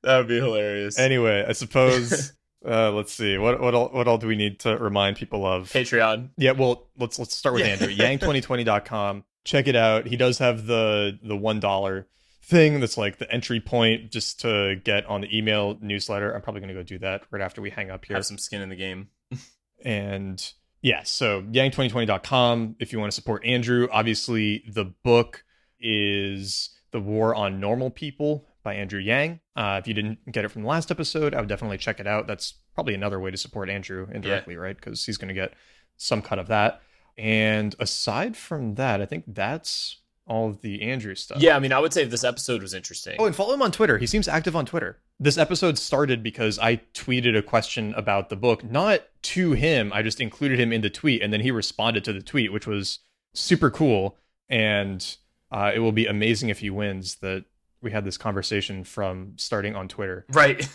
[0.04, 1.00] would be hilarious.
[1.00, 2.34] Anyway, I suppose.
[2.66, 3.38] Uh, let's see.
[3.38, 5.70] What what all, what all do we need to remind people of?
[5.70, 6.30] Patreon.
[6.38, 7.66] Yeah, well, let's let's start with.
[7.66, 7.90] Andrew.
[7.94, 9.26] Yang2020.com.
[9.44, 10.08] Check it out.
[10.08, 12.08] He does have the the one dollar
[12.44, 16.34] thing that's like the entry point just to get on the email newsletter.
[16.34, 18.18] I'm probably gonna go do that right after we hang up here.
[18.18, 19.10] Have some skin in the game.
[19.86, 23.90] And yeah, so yang2020.com if you want to support Andrew.
[23.92, 25.44] Obviously, the book
[25.80, 29.42] is The War on Normal People by Andrew Yang.
[29.56, 32.08] Uh, if you didn't get it from the last episode, I would definitely check it
[32.08, 32.28] out.
[32.28, 34.76] That's probably another way to support Andrew indirectly, right?
[34.76, 35.54] Because he's going to get
[35.98, 36.82] some cut of that.
[37.18, 41.42] And aside from that, I think that's all of the Andrew stuff.
[41.42, 43.18] Yeah, I mean, I would say if this episode was interesting.
[43.20, 43.98] Oh, and follow him on Twitter.
[43.98, 45.00] He seems active on Twitter.
[45.20, 49.92] This episode started because I tweeted a question about the book, not to him.
[49.94, 52.68] I just included him in the tweet, and then he responded to the tweet, which
[52.68, 53.00] was
[53.34, 54.18] super cool.
[54.50, 55.06] And
[55.52, 57.46] uh, it will be amazing if he wins that
[57.82, 60.26] we had this conversation from starting on Twitter.
[60.30, 60.68] Right.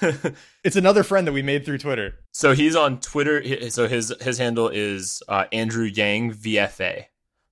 [0.64, 2.16] It's another friend that we made through Twitter.
[2.32, 3.70] so he's on Twitter.
[3.70, 7.04] So his his handle is uh, Andrew Yang VFA.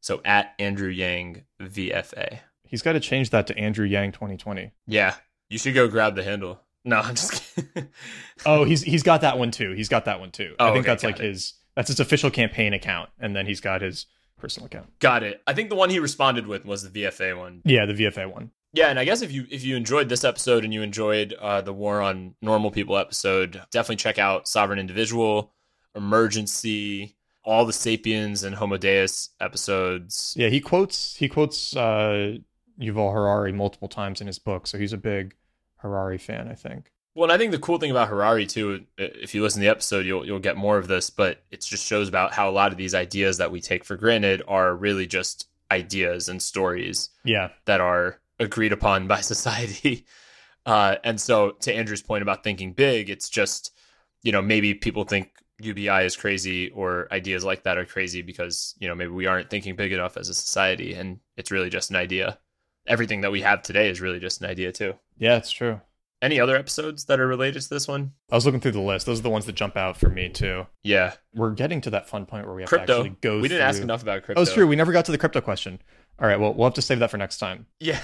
[0.04, 2.40] So at Andrew Yang VFA.
[2.62, 4.70] He's got to change that to Andrew Yang 2020.
[4.86, 5.14] Yeah,
[5.48, 6.60] you should go grab the handle.
[6.84, 7.88] No, I'm just kidding.
[8.44, 9.72] Oh, he's he's got that one too.
[9.72, 10.56] He's got that one too.
[10.58, 11.24] Oh, I think okay, that's like it.
[11.24, 14.04] his that's his official campaign account, and then he's got his
[14.36, 14.98] personal account.
[14.98, 15.40] Got it.
[15.46, 17.62] I think the one he responded with was the VFA one.
[17.64, 18.50] Yeah, the VFA one.
[18.74, 21.62] Yeah, and I guess if you if you enjoyed this episode and you enjoyed uh,
[21.62, 25.54] the War on Normal People episode, definitely check out Sovereign Individual,
[25.94, 30.34] Emergency, all the Sapiens and Homo Deus episodes.
[30.36, 32.38] Yeah, he quotes he quotes uh,
[32.80, 35.34] Yuval Harari multiple times in his book, so he's a big
[35.76, 36.90] Harari fan, I think.
[37.14, 39.70] Well, and I think the cool thing about Harari too, if you listen to the
[39.70, 41.10] episode, you'll you'll get more of this.
[41.10, 43.96] But it just shows about how a lot of these ideas that we take for
[43.96, 50.06] granted are really just ideas and stories Yeah, that are agreed upon by society.
[50.66, 53.70] Uh, and so, to Andrew's point about thinking big, it's just
[54.22, 55.30] you know maybe people think
[55.60, 59.50] UBI is crazy or ideas like that are crazy because you know maybe we aren't
[59.50, 62.38] thinking big enough as a society, and it's really just an idea.
[62.86, 64.94] Everything that we have today is really just an idea too.
[65.16, 65.80] yeah, it's true.
[66.22, 68.12] Any other episodes that are related to this one?
[68.30, 70.28] I was looking through the list; those are the ones that jump out for me
[70.30, 70.66] too.
[70.82, 73.40] Yeah, We're getting to that fun point where we have to actually go.
[73.40, 74.40] we didn't ask enough about crypto.
[74.40, 74.66] Oh, it's true.
[74.66, 75.80] We never got to the crypto question.
[76.18, 77.66] All right, well, we'll have to save that for next time.
[77.80, 78.00] Yeah,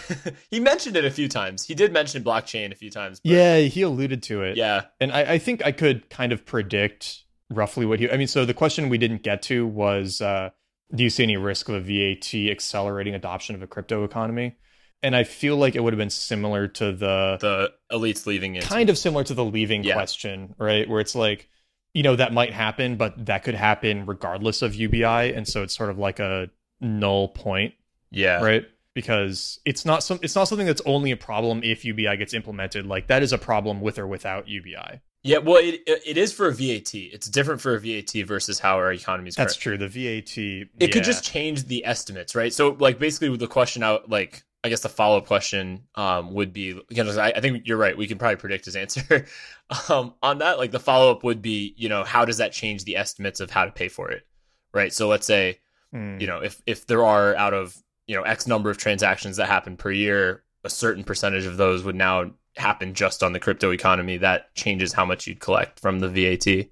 [0.51, 1.65] he mentioned it a few times.
[1.65, 3.21] He did mention blockchain a few times.
[3.21, 4.57] but- Yeah, he alluded to it.
[4.57, 8.11] yeah, and I, I think I could kind of predict roughly what he.
[8.11, 10.51] I mean, so the question we didn't get to was, uh,
[10.95, 14.57] do you see any risk of a VAT accelerating adoption of a crypto economy?
[15.03, 18.65] And I feel like it would have been similar to the the elites leaving it.
[18.65, 19.95] kind of similar to the leaving Yeah.
[19.95, 20.89] question, right?
[20.89, 21.49] Where it's like,
[21.95, 25.33] you know, that might happen, but that could happen regardless of UBI.
[25.35, 27.75] And so it's sort of like a null point,
[28.11, 28.43] Yeah.
[28.43, 28.65] right?
[28.95, 32.85] Because it's not some it's not something that's only a problem if UBI gets implemented.
[32.85, 35.01] Like that is a problem with or without UBI.
[35.23, 36.95] Yeah, well, it it is for a VAT.
[36.95, 39.35] It's different for a VAT versus how our economy is.
[39.37, 39.79] That's current.
[39.81, 39.89] true.
[39.89, 40.39] The VAT
[40.81, 42.53] It could just change the estimates, right?
[42.53, 46.53] So, like, basically, the question out, like, I guess the follow up question um, would
[46.55, 47.97] be, you know, I, I think you're right.
[47.97, 49.27] We can probably predict his answer
[49.91, 50.59] um, on that.
[50.59, 53.51] Like, the follow up would be, you know, how does that change the estimates of
[53.51, 54.27] how to pay for it,
[54.73, 54.93] right?
[54.93, 55.59] So, let's say,
[55.93, 56.21] Hmm.
[56.21, 59.47] you know, if if there are out of you know X number of transactions that
[59.49, 63.71] happen per year, a certain percentage of those would now happen just on the crypto
[63.71, 64.17] economy.
[64.19, 66.67] That changes how much you'd collect from the VAT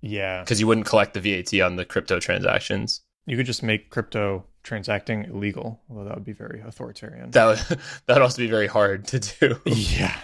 [0.00, 0.42] yeah.
[0.42, 3.02] because you wouldn't collect the VAT on the crypto transactions.
[3.26, 7.30] You could just make crypto transacting illegal, although that would be very authoritarian.
[7.30, 7.58] That would
[8.06, 9.60] that would also be very hard to do.
[9.66, 10.16] yeah.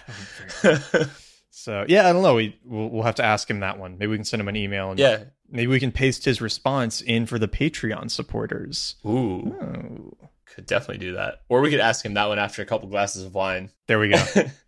[1.59, 2.35] So yeah, I don't know.
[2.35, 3.97] We we'll, we'll have to ask him that one.
[3.97, 5.25] Maybe we can send him an email and yeah.
[5.51, 8.97] maybe we can paste his response in for the Patreon supporters.
[9.07, 11.41] Ooh, Oh, could definitely do that.
[11.49, 13.71] Or we could ask him that one after a couple glasses of wine.
[13.87, 14.23] there we go.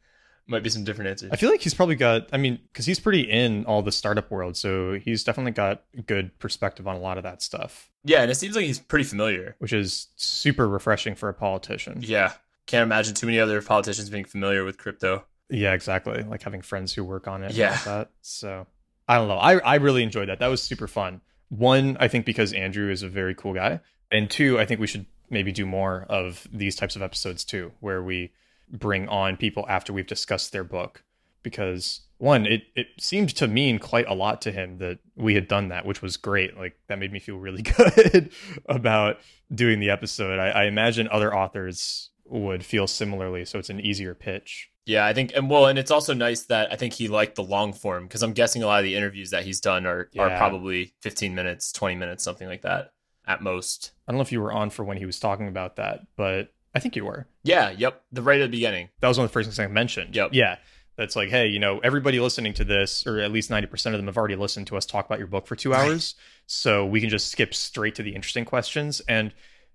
[0.51, 1.31] Might be some different answers.
[1.31, 2.29] I feel like he's probably got.
[2.33, 6.37] I mean, because he's pretty in all the startup world, so he's definitely got good
[6.39, 9.57] perspective on a lot of that stuff, yeah, and it seems like he's pretty familiar.
[9.59, 11.99] which is super refreshing for a politician.
[12.01, 12.33] Yeah.
[12.67, 15.25] Can't imagine too many other politicians being familiar with crypto.
[15.51, 16.23] Yeah, exactly.
[16.23, 17.53] Like having friends who work on it.
[17.53, 17.79] Yeah.
[17.85, 18.11] That.
[18.21, 18.67] So
[19.07, 19.39] I don't know.
[19.39, 20.39] I I really enjoyed that.
[20.39, 21.21] That was super fun.
[21.49, 23.81] One, I think because Andrew is a very cool guy,
[24.11, 27.73] and two, I think we should maybe do more of these types of episodes too,
[27.81, 28.33] where we
[28.71, 31.05] bring on people after we've discussed their book.
[31.43, 35.49] Because one, it it seemed to mean quite a lot to him that we had
[35.49, 36.57] done that, which was great.
[36.57, 38.33] Like that made me feel really good
[38.67, 39.19] about
[39.55, 40.39] doing the episode.
[40.39, 44.71] I, I imagine other authors would feel similarly, so it's an easier pitch.
[44.85, 47.43] Yeah, I think, and well, and it's also nice that I think he liked the
[47.43, 50.31] long form because I'm guessing a lot of the interviews that he's done are are
[50.37, 52.93] probably 15 minutes, 20 minutes, something like that
[53.27, 53.93] at most.
[54.07, 56.55] I don't know if you were on for when he was talking about that, but
[56.75, 57.27] I think you were.
[57.43, 58.89] Yeah, yep, the right at the beginning.
[59.01, 60.15] That was one of the first things I mentioned.
[60.15, 60.31] Yep.
[60.33, 60.57] Yeah.
[60.97, 64.07] That's like, hey, you know, everybody listening to this, or at least 90% of them
[64.07, 66.17] have already listened to us talk about your book for two hours.
[66.47, 69.01] So we can just skip straight to the interesting questions.
[69.09, 69.33] And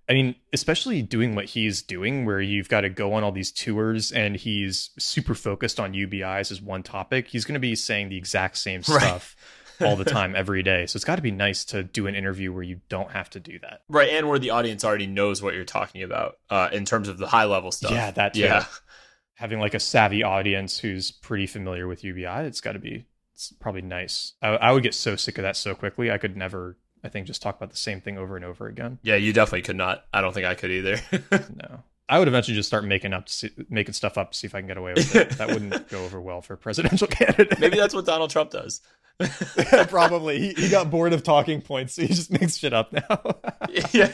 [0.09, 3.53] I mean, especially doing what he's doing, where you've got to go on all these
[3.53, 8.09] tours and he's super focused on UBIs as one topic, he's going to be saying
[8.09, 9.21] the exact same Right.
[9.81, 10.85] All the time, every day.
[10.85, 13.39] So it's got to be nice to do an interview where you don't have to
[13.39, 13.81] do that.
[13.89, 17.17] Right, and where the audience already knows what you're talking about uh, in terms of
[17.17, 17.91] the high level stuff.
[17.91, 18.41] Yeah, that too.
[18.41, 18.65] Yeah,
[19.35, 23.51] having like a savvy audience who's pretty familiar with UBI, it's got to be it's
[23.59, 24.33] probably nice.
[24.41, 26.11] I, I would get so sick of that so quickly.
[26.11, 28.99] I could never, I think, just talk about the same thing over and over again.
[29.01, 30.05] yeah, you definitely could not.
[30.13, 30.97] I don't think I could either.
[31.55, 31.83] No,
[32.13, 34.59] I would eventually just start making up, see, making stuff up to see if I
[34.59, 35.31] can get away with it.
[35.31, 37.59] That wouldn't go over well for a presidential candidate.
[37.59, 38.81] Maybe that's what Donald Trump does.
[39.87, 43.19] probably he, he got bored of talking points, so he just makes shit up now.
[43.93, 44.11] yeah.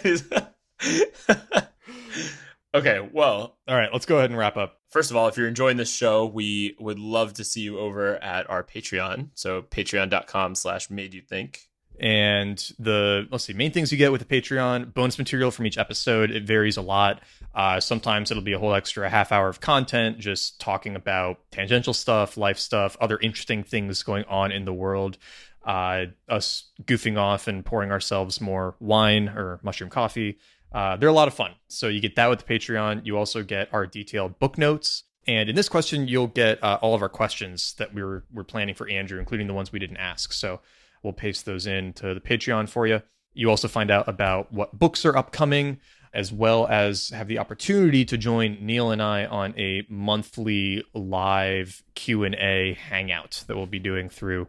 [2.74, 4.80] okay, well, All right, let's go ahead and wrap up.
[4.91, 8.16] First of all, if you're enjoying this show, we would love to see you over
[8.24, 9.32] at our Patreon.
[9.34, 11.69] So patreon.com slash made you think.
[12.00, 15.78] And the let's see main things you get with the patreon bonus material from each
[15.78, 17.22] episode it varies a lot.
[17.54, 21.93] Uh, sometimes it'll be a whole extra half hour of content just talking about tangential
[21.93, 25.18] stuff life stuff other interesting things going on in the world.
[25.64, 30.38] Uh, us goofing off and pouring ourselves more wine or mushroom coffee.
[30.72, 31.52] Uh, they're a lot of fun.
[31.68, 33.06] So you get that with the patreon.
[33.06, 35.04] You also get our detailed book notes.
[35.28, 38.45] And in this question you'll get uh, all of our questions that we were, we're
[38.45, 40.32] planning for andrew including the ones we didn't ask.
[40.32, 40.62] So
[41.04, 43.02] We'll paste those into the Patreon for you.
[43.34, 45.80] You also find out about what books are upcoming,
[46.14, 51.84] as well as have the opportunity to join Neil and I on a monthly live
[51.95, 54.47] Q and A hangout that we'll be doing through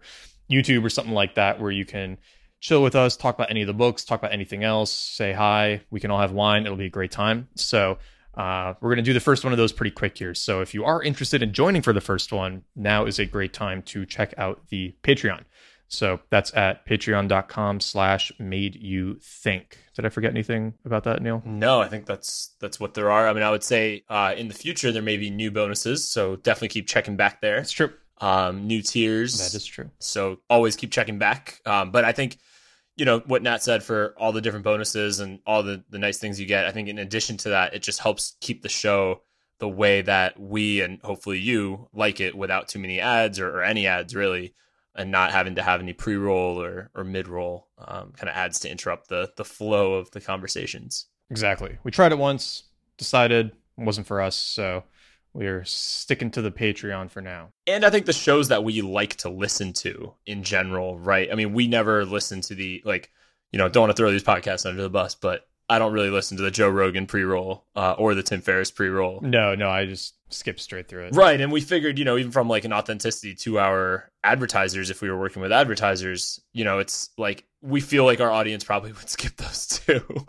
[0.50, 2.18] YouTube or something like that, where you can
[2.60, 5.82] chill with us, talk about any of the books, talk about anything else, say hi.
[5.90, 6.64] We can all have wine.
[6.64, 7.48] It'll be a great time.
[7.54, 7.98] So
[8.34, 10.34] uh, we're going to do the first one of those pretty quick here.
[10.34, 13.52] So if you are interested in joining for the first one, now is a great
[13.52, 15.44] time to check out the Patreon.
[15.90, 19.76] So that's at patreon.com slash made you think.
[19.94, 21.42] Did I forget anything about that, Neil?
[21.44, 23.26] No, I think that's that's what there are.
[23.26, 26.36] I mean, I would say uh, in the future there may be new bonuses, so
[26.36, 27.56] definitely keep checking back there.
[27.56, 27.92] That's true.
[28.20, 29.38] Um, new tiers.
[29.38, 29.90] That is true.
[29.98, 31.60] So always keep checking back.
[31.66, 32.38] Um, but I think,
[32.96, 36.18] you know, what Nat said for all the different bonuses and all the, the nice
[36.18, 39.22] things you get, I think in addition to that, it just helps keep the show
[39.58, 43.62] the way that we and hopefully you like it without too many ads or, or
[43.62, 44.54] any ads really,
[44.96, 48.36] and not having to have any pre roll or, or mid roll um, kind of
[48.36, 51.06] adds to interrupt the, the flow of the conversations.
[51.30, 51.78] Exactly.
[51.84, 52.64] We tried it once,
[52.98, 54.36] decided it wasn't for us.
[54.36, 54.84] So
[55.32, 57.50] we're sticking to the Patreon for now.
[57.66, 61.30] And I think the shows that we like to listen to in general, right?
[61.30, 63.10] I mean, we never listen to the like,
[63.52, 66.10] you know, don't want to throw these podcasts under the bus, but I don't really
[66.10, 69.20] listen to the Joe Rogan pre-roll uh, or the Tim Ferriss pre-roll.
[69.22, 71.14] No, no, I just skip straight through it.
[71.14, 75.00] Right, and we figured, you know, even from like an authenticity to our advertisers, if
[75.00, 78.90] we were working with advertisers, you know, it's like we feel like our audience probably
[78.94, 80.26] would skip those too.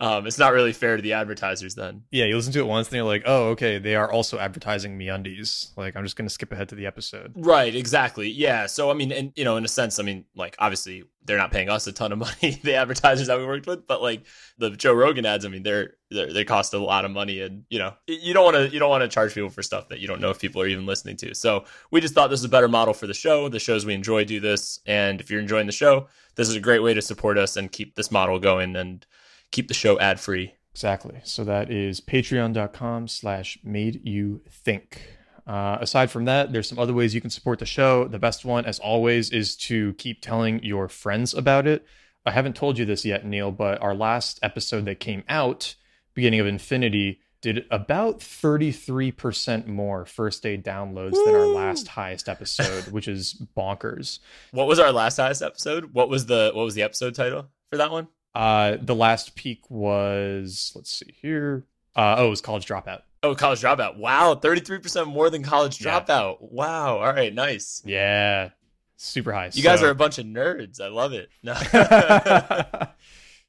[0.00, 2.02] Um, it's not really fair to the advertisers then.
[2.10, 4.98] Yeah, you listen to it once and you're like, oh, okay, they are also advertising
[4.98, 5.76] MeUndies.
[5.76, 7.32] Like, I'm just going to skip ahead to the episode.
[7.36, 8.28] Right, exactly.
[8.28, 8.66] Yeah.
[8.66, 11.52] So, I mean, and, you know, in a sense, I mean, like, obviously, they're not
[11.52, 14.24] paying us a ton of money, the advertisers that we worked with, but like
[14.58, 17.64] the Joe Rogan ads, I mean, they're, they're they cost a lot of money, and
[17.70, 20.00] you know, you don't want to you don't want to charge people for stuff that
[20.00, 21.34] you don't know if people are even listening to.
[21.34, 23.48] So we just thought this is a better model for the show.
[23.48, 26.60] The shows we enjoy do this, and if you're enjoying the show, this is a
[26.60, 29.06] great way to support us and keep this model going and
[29.54, 30.54] keep the show ad free.
[30.72, 31.20] Exactly.
[31.22, 35.00] So that is patreon.com slash made you think.
[35.46, 38.08] Uh, aside from that, there's some other ways you can support the show.
[38.08, 41.86] The best one, as always, is to keep telling your friends about it.
[42.26, 45.76] I haven't told you this yet, Neil, but our last episode that came out,
[46.14, 51.24] beginning of Infinity, did about 33% more first day downloads Woo!
[51.26, 54.18] than our last highest episode, which is bonkers.
[54.50, 55.92] What was our last highest episode?
[55.92, 58.08] What was the what was the episode title for that one?
[58.34, 61.64] Uh, the last peak was let's see here.
[61.96, 63.02] Uh, oh, it was College Dropout.
[63.22, 63.96] Oh, College Dropout.
[63.96, 66.38] Wow, thirty three percent more than College Dropout.
[66.40, 66.48] Yeah.
[66.50, 66.98] Wow.
[66.98, 67.82] All right, nice.
[67.84, 68.50] Yeah,
[68.96, 69.46] super high.
[69.46, 69.62] You so.
[69.62, 70.80] guys are a bunch of nerds.
[70.80, 71.28] I love it.
[71.42, 71.52] No.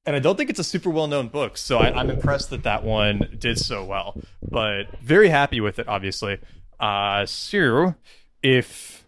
[0.05, 2.51] and I don't think it's a super well known book, so I, am I'm impressed
[2.51, 4.21] that that one did so well.
[4.41, 6.39] But very happy with it, obviously.
[6.79, 7.95] Uh, so
[8.43, 9.04] if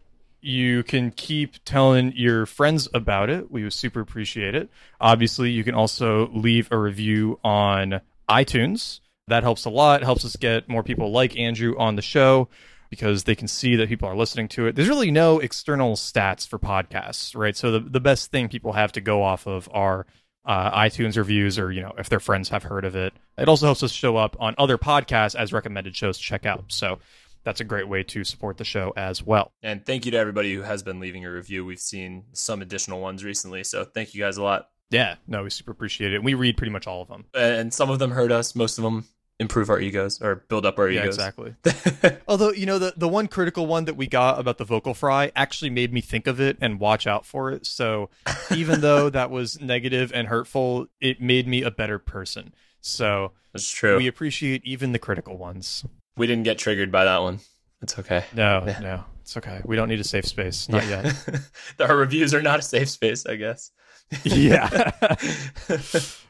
[0.48, 3.52] you can keep telling your friends about it.
[3.52, 4.70] We would super appreciate it.
[5.02, 9.02] Obviously, you can also leave a review on iTunes.
[9.28, 10.04] That helps a lot.
[10.04, 12.48] Helps us get more people like Andrew on the show
[12.90, 14.76] because they can see that people are listening to it.
[14.76, 17.56] There's really no external stats for podcasts, right?
[17.56, 20.06] So the, the best thing people have to go off of are
[20.46, 23.14] uh, iTunes reviews or, you know, if their friends have heard of it.
[23.38, 26.64] It also helps us show up on other podcasts as recommended shows to check out.
[26.70, 27.00] So
[27.48, 29.54] that's a great way to support the show as well.
[29.64, 31.64] And thank you to everybody who has been leaving a review.
[31.64, 33.64] We've seen some additional ones recently.
[33.64, 34.70] So thank you guys a lot.
[34.90, 36.22] Yeah, no, we super appreciate it.
[36.22, 37.24] We read pretty much all of them.
[37.34, 39.06] And some of them hurt us, most of them
[39.40, 41.16] improve our egos or build up our yeah, egos.
[41.16, 41.56] Exactly.
[42.28, 45.32] Although, you know, the, the one critical one that we got about the vocal fry
[45.34, 47.66] actually made me think of it and watch out for it.
[47.66, 48.10] So
[48.54, 52.54] even though that was negative and hurtful, it made me a better person.
[52.82, 53.96] So that's true.
[53.96, 55.86] We appreciate even the critical ones.
[56.18, 57.40] We didn't get triggered by that one.
[57.82, 58.26] It's okay.
[58.34, 58.80] No, yeah.
[58.82, 59.62] no, it's okay.
[59.64, 60.68] We don't need a safe space.
[60.68, 61.14] Not yeah.
[61.28, 61.42] yet.
[61.90, 63.72] Our reviews are not a safe space, I guess.
[64.24, 64.92] yeah.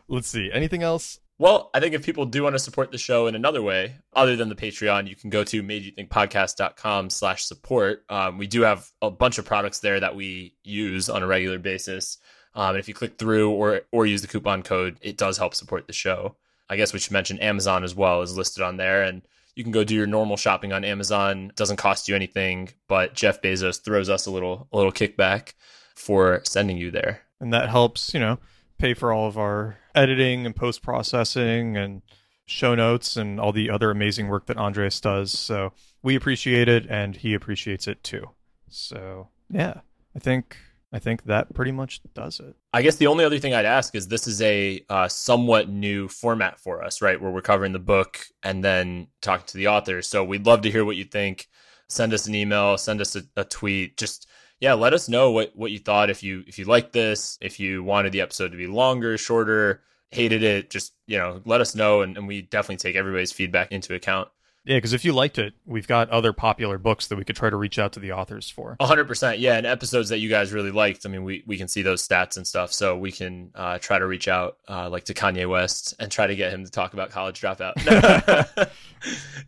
[0.07, 0.49] Let's see.
[0.51, 1.19] Anything else?
[1.39, 4.35] Well, I think if people do want to support the show in another way, other
[4.35, 8.03] than the Patreon, you can go to madeyouThinkPodcast.com slash support.
[8.09, 11.59] Um, we do have a bunch of products there that we use on a regular
[11.59, 12.17] basis.
[12.55, 15.53] Um, and if you click through or or use the coupon code, it does help
[15.53, 16.35] support the show.
[16.69, 19.03] I guess we should mention Amazon as well is listed on there.
[19.03, 19.21] And
[19.57, 21.47] you can go do your normal shopping on Amazon.
[21.49, 25.53] It doesn't cost you anything, but Jeff Bezos throws us a little a little kickback
[25.95, 27.21] for sending you there.
[27.39, 28.37] And that helps, you know,
[28.77, 32.03] pay for all of our editing and post processing and
[32.45, 35.31] show notes and all the other amazing work that Andres does.
[35.31, 38.29] So we appreciate it and he appreciates it too.
[38.69, 39.79] So yeah,
[40.15, 40.55] I think
[40.91, 42.55] I think that pretty much does it.
[42.71, 46.07] I guess the only other thing I'd ask is this is a uh, somewhat new
[46.07, 47.19] format for us, right?
[47.19, 50.01] Where we're covering the book and then talking to the author.
[50.01, 51.49] So we'd love to hear what you think.
[51.89, 53.97] Send us an email, send us a, a tweet.
[53.97, 54.27] Just
[54.59, 56.09] yeah, let us know what what you thought.
[56.09, 59.83] If you if you liked this, if you wanted the episode to be longer, shorter,
[60.11, 63.71] hated it, just you know, let us know, and, and we definitely take everybody's feedback
[63.71, 64.29] into account.
[64.67, 67.49] Yeah, because if you liked it, we've got other popular books that we could try
[67.49, 68.75] to reach out to the authors for.
[68.81, 69.39] 100%.
[69.39, 71.05] Yeah, and episodes that you guys really liked.
[71.05, 72.73] I mean, we, we can see those stats and stuff.
[72.73, 76.27] So we can uh, try to reach out uh, like to Kanye West and try
[76.27, 77.75] to get him to talk about college dropout.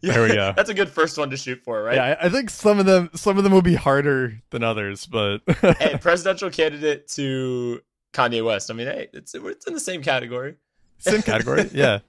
[0.01, 0.53] yeah, there we go.
[0.55, 1.95] That's a good first one to shoot for, right?
[1.95, 5.39] Yeah, I think some of them some of them will be harder than others, but
[5.79, 7.81] hey, presidential candidate to
[8.13, 8.71] Kanye West.
[8.71, 10.55] I mean, hey, it's it's in the same category.
[10.99, 11.99] Same category, yeah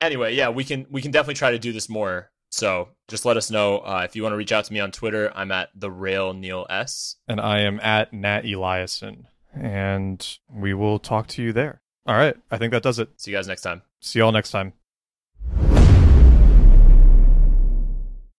[0.00, 2.30] anyway, yeah, we can we can definitely try to do this more.
[2.50, 4.90] So just let us know uh, if you want to reach out to me on
[4.90, 5.30] Twitter.
[5.34, 9.24] I'm at the Real Neil S, and I am at Nat Eliason,
[9.54, 11.82] and we will talk to you there.
[12.06, 13.10] All right, I think that does it.
[13.16, 13.82] See you guys next time.
[14.00, 14.72] See y'all next time.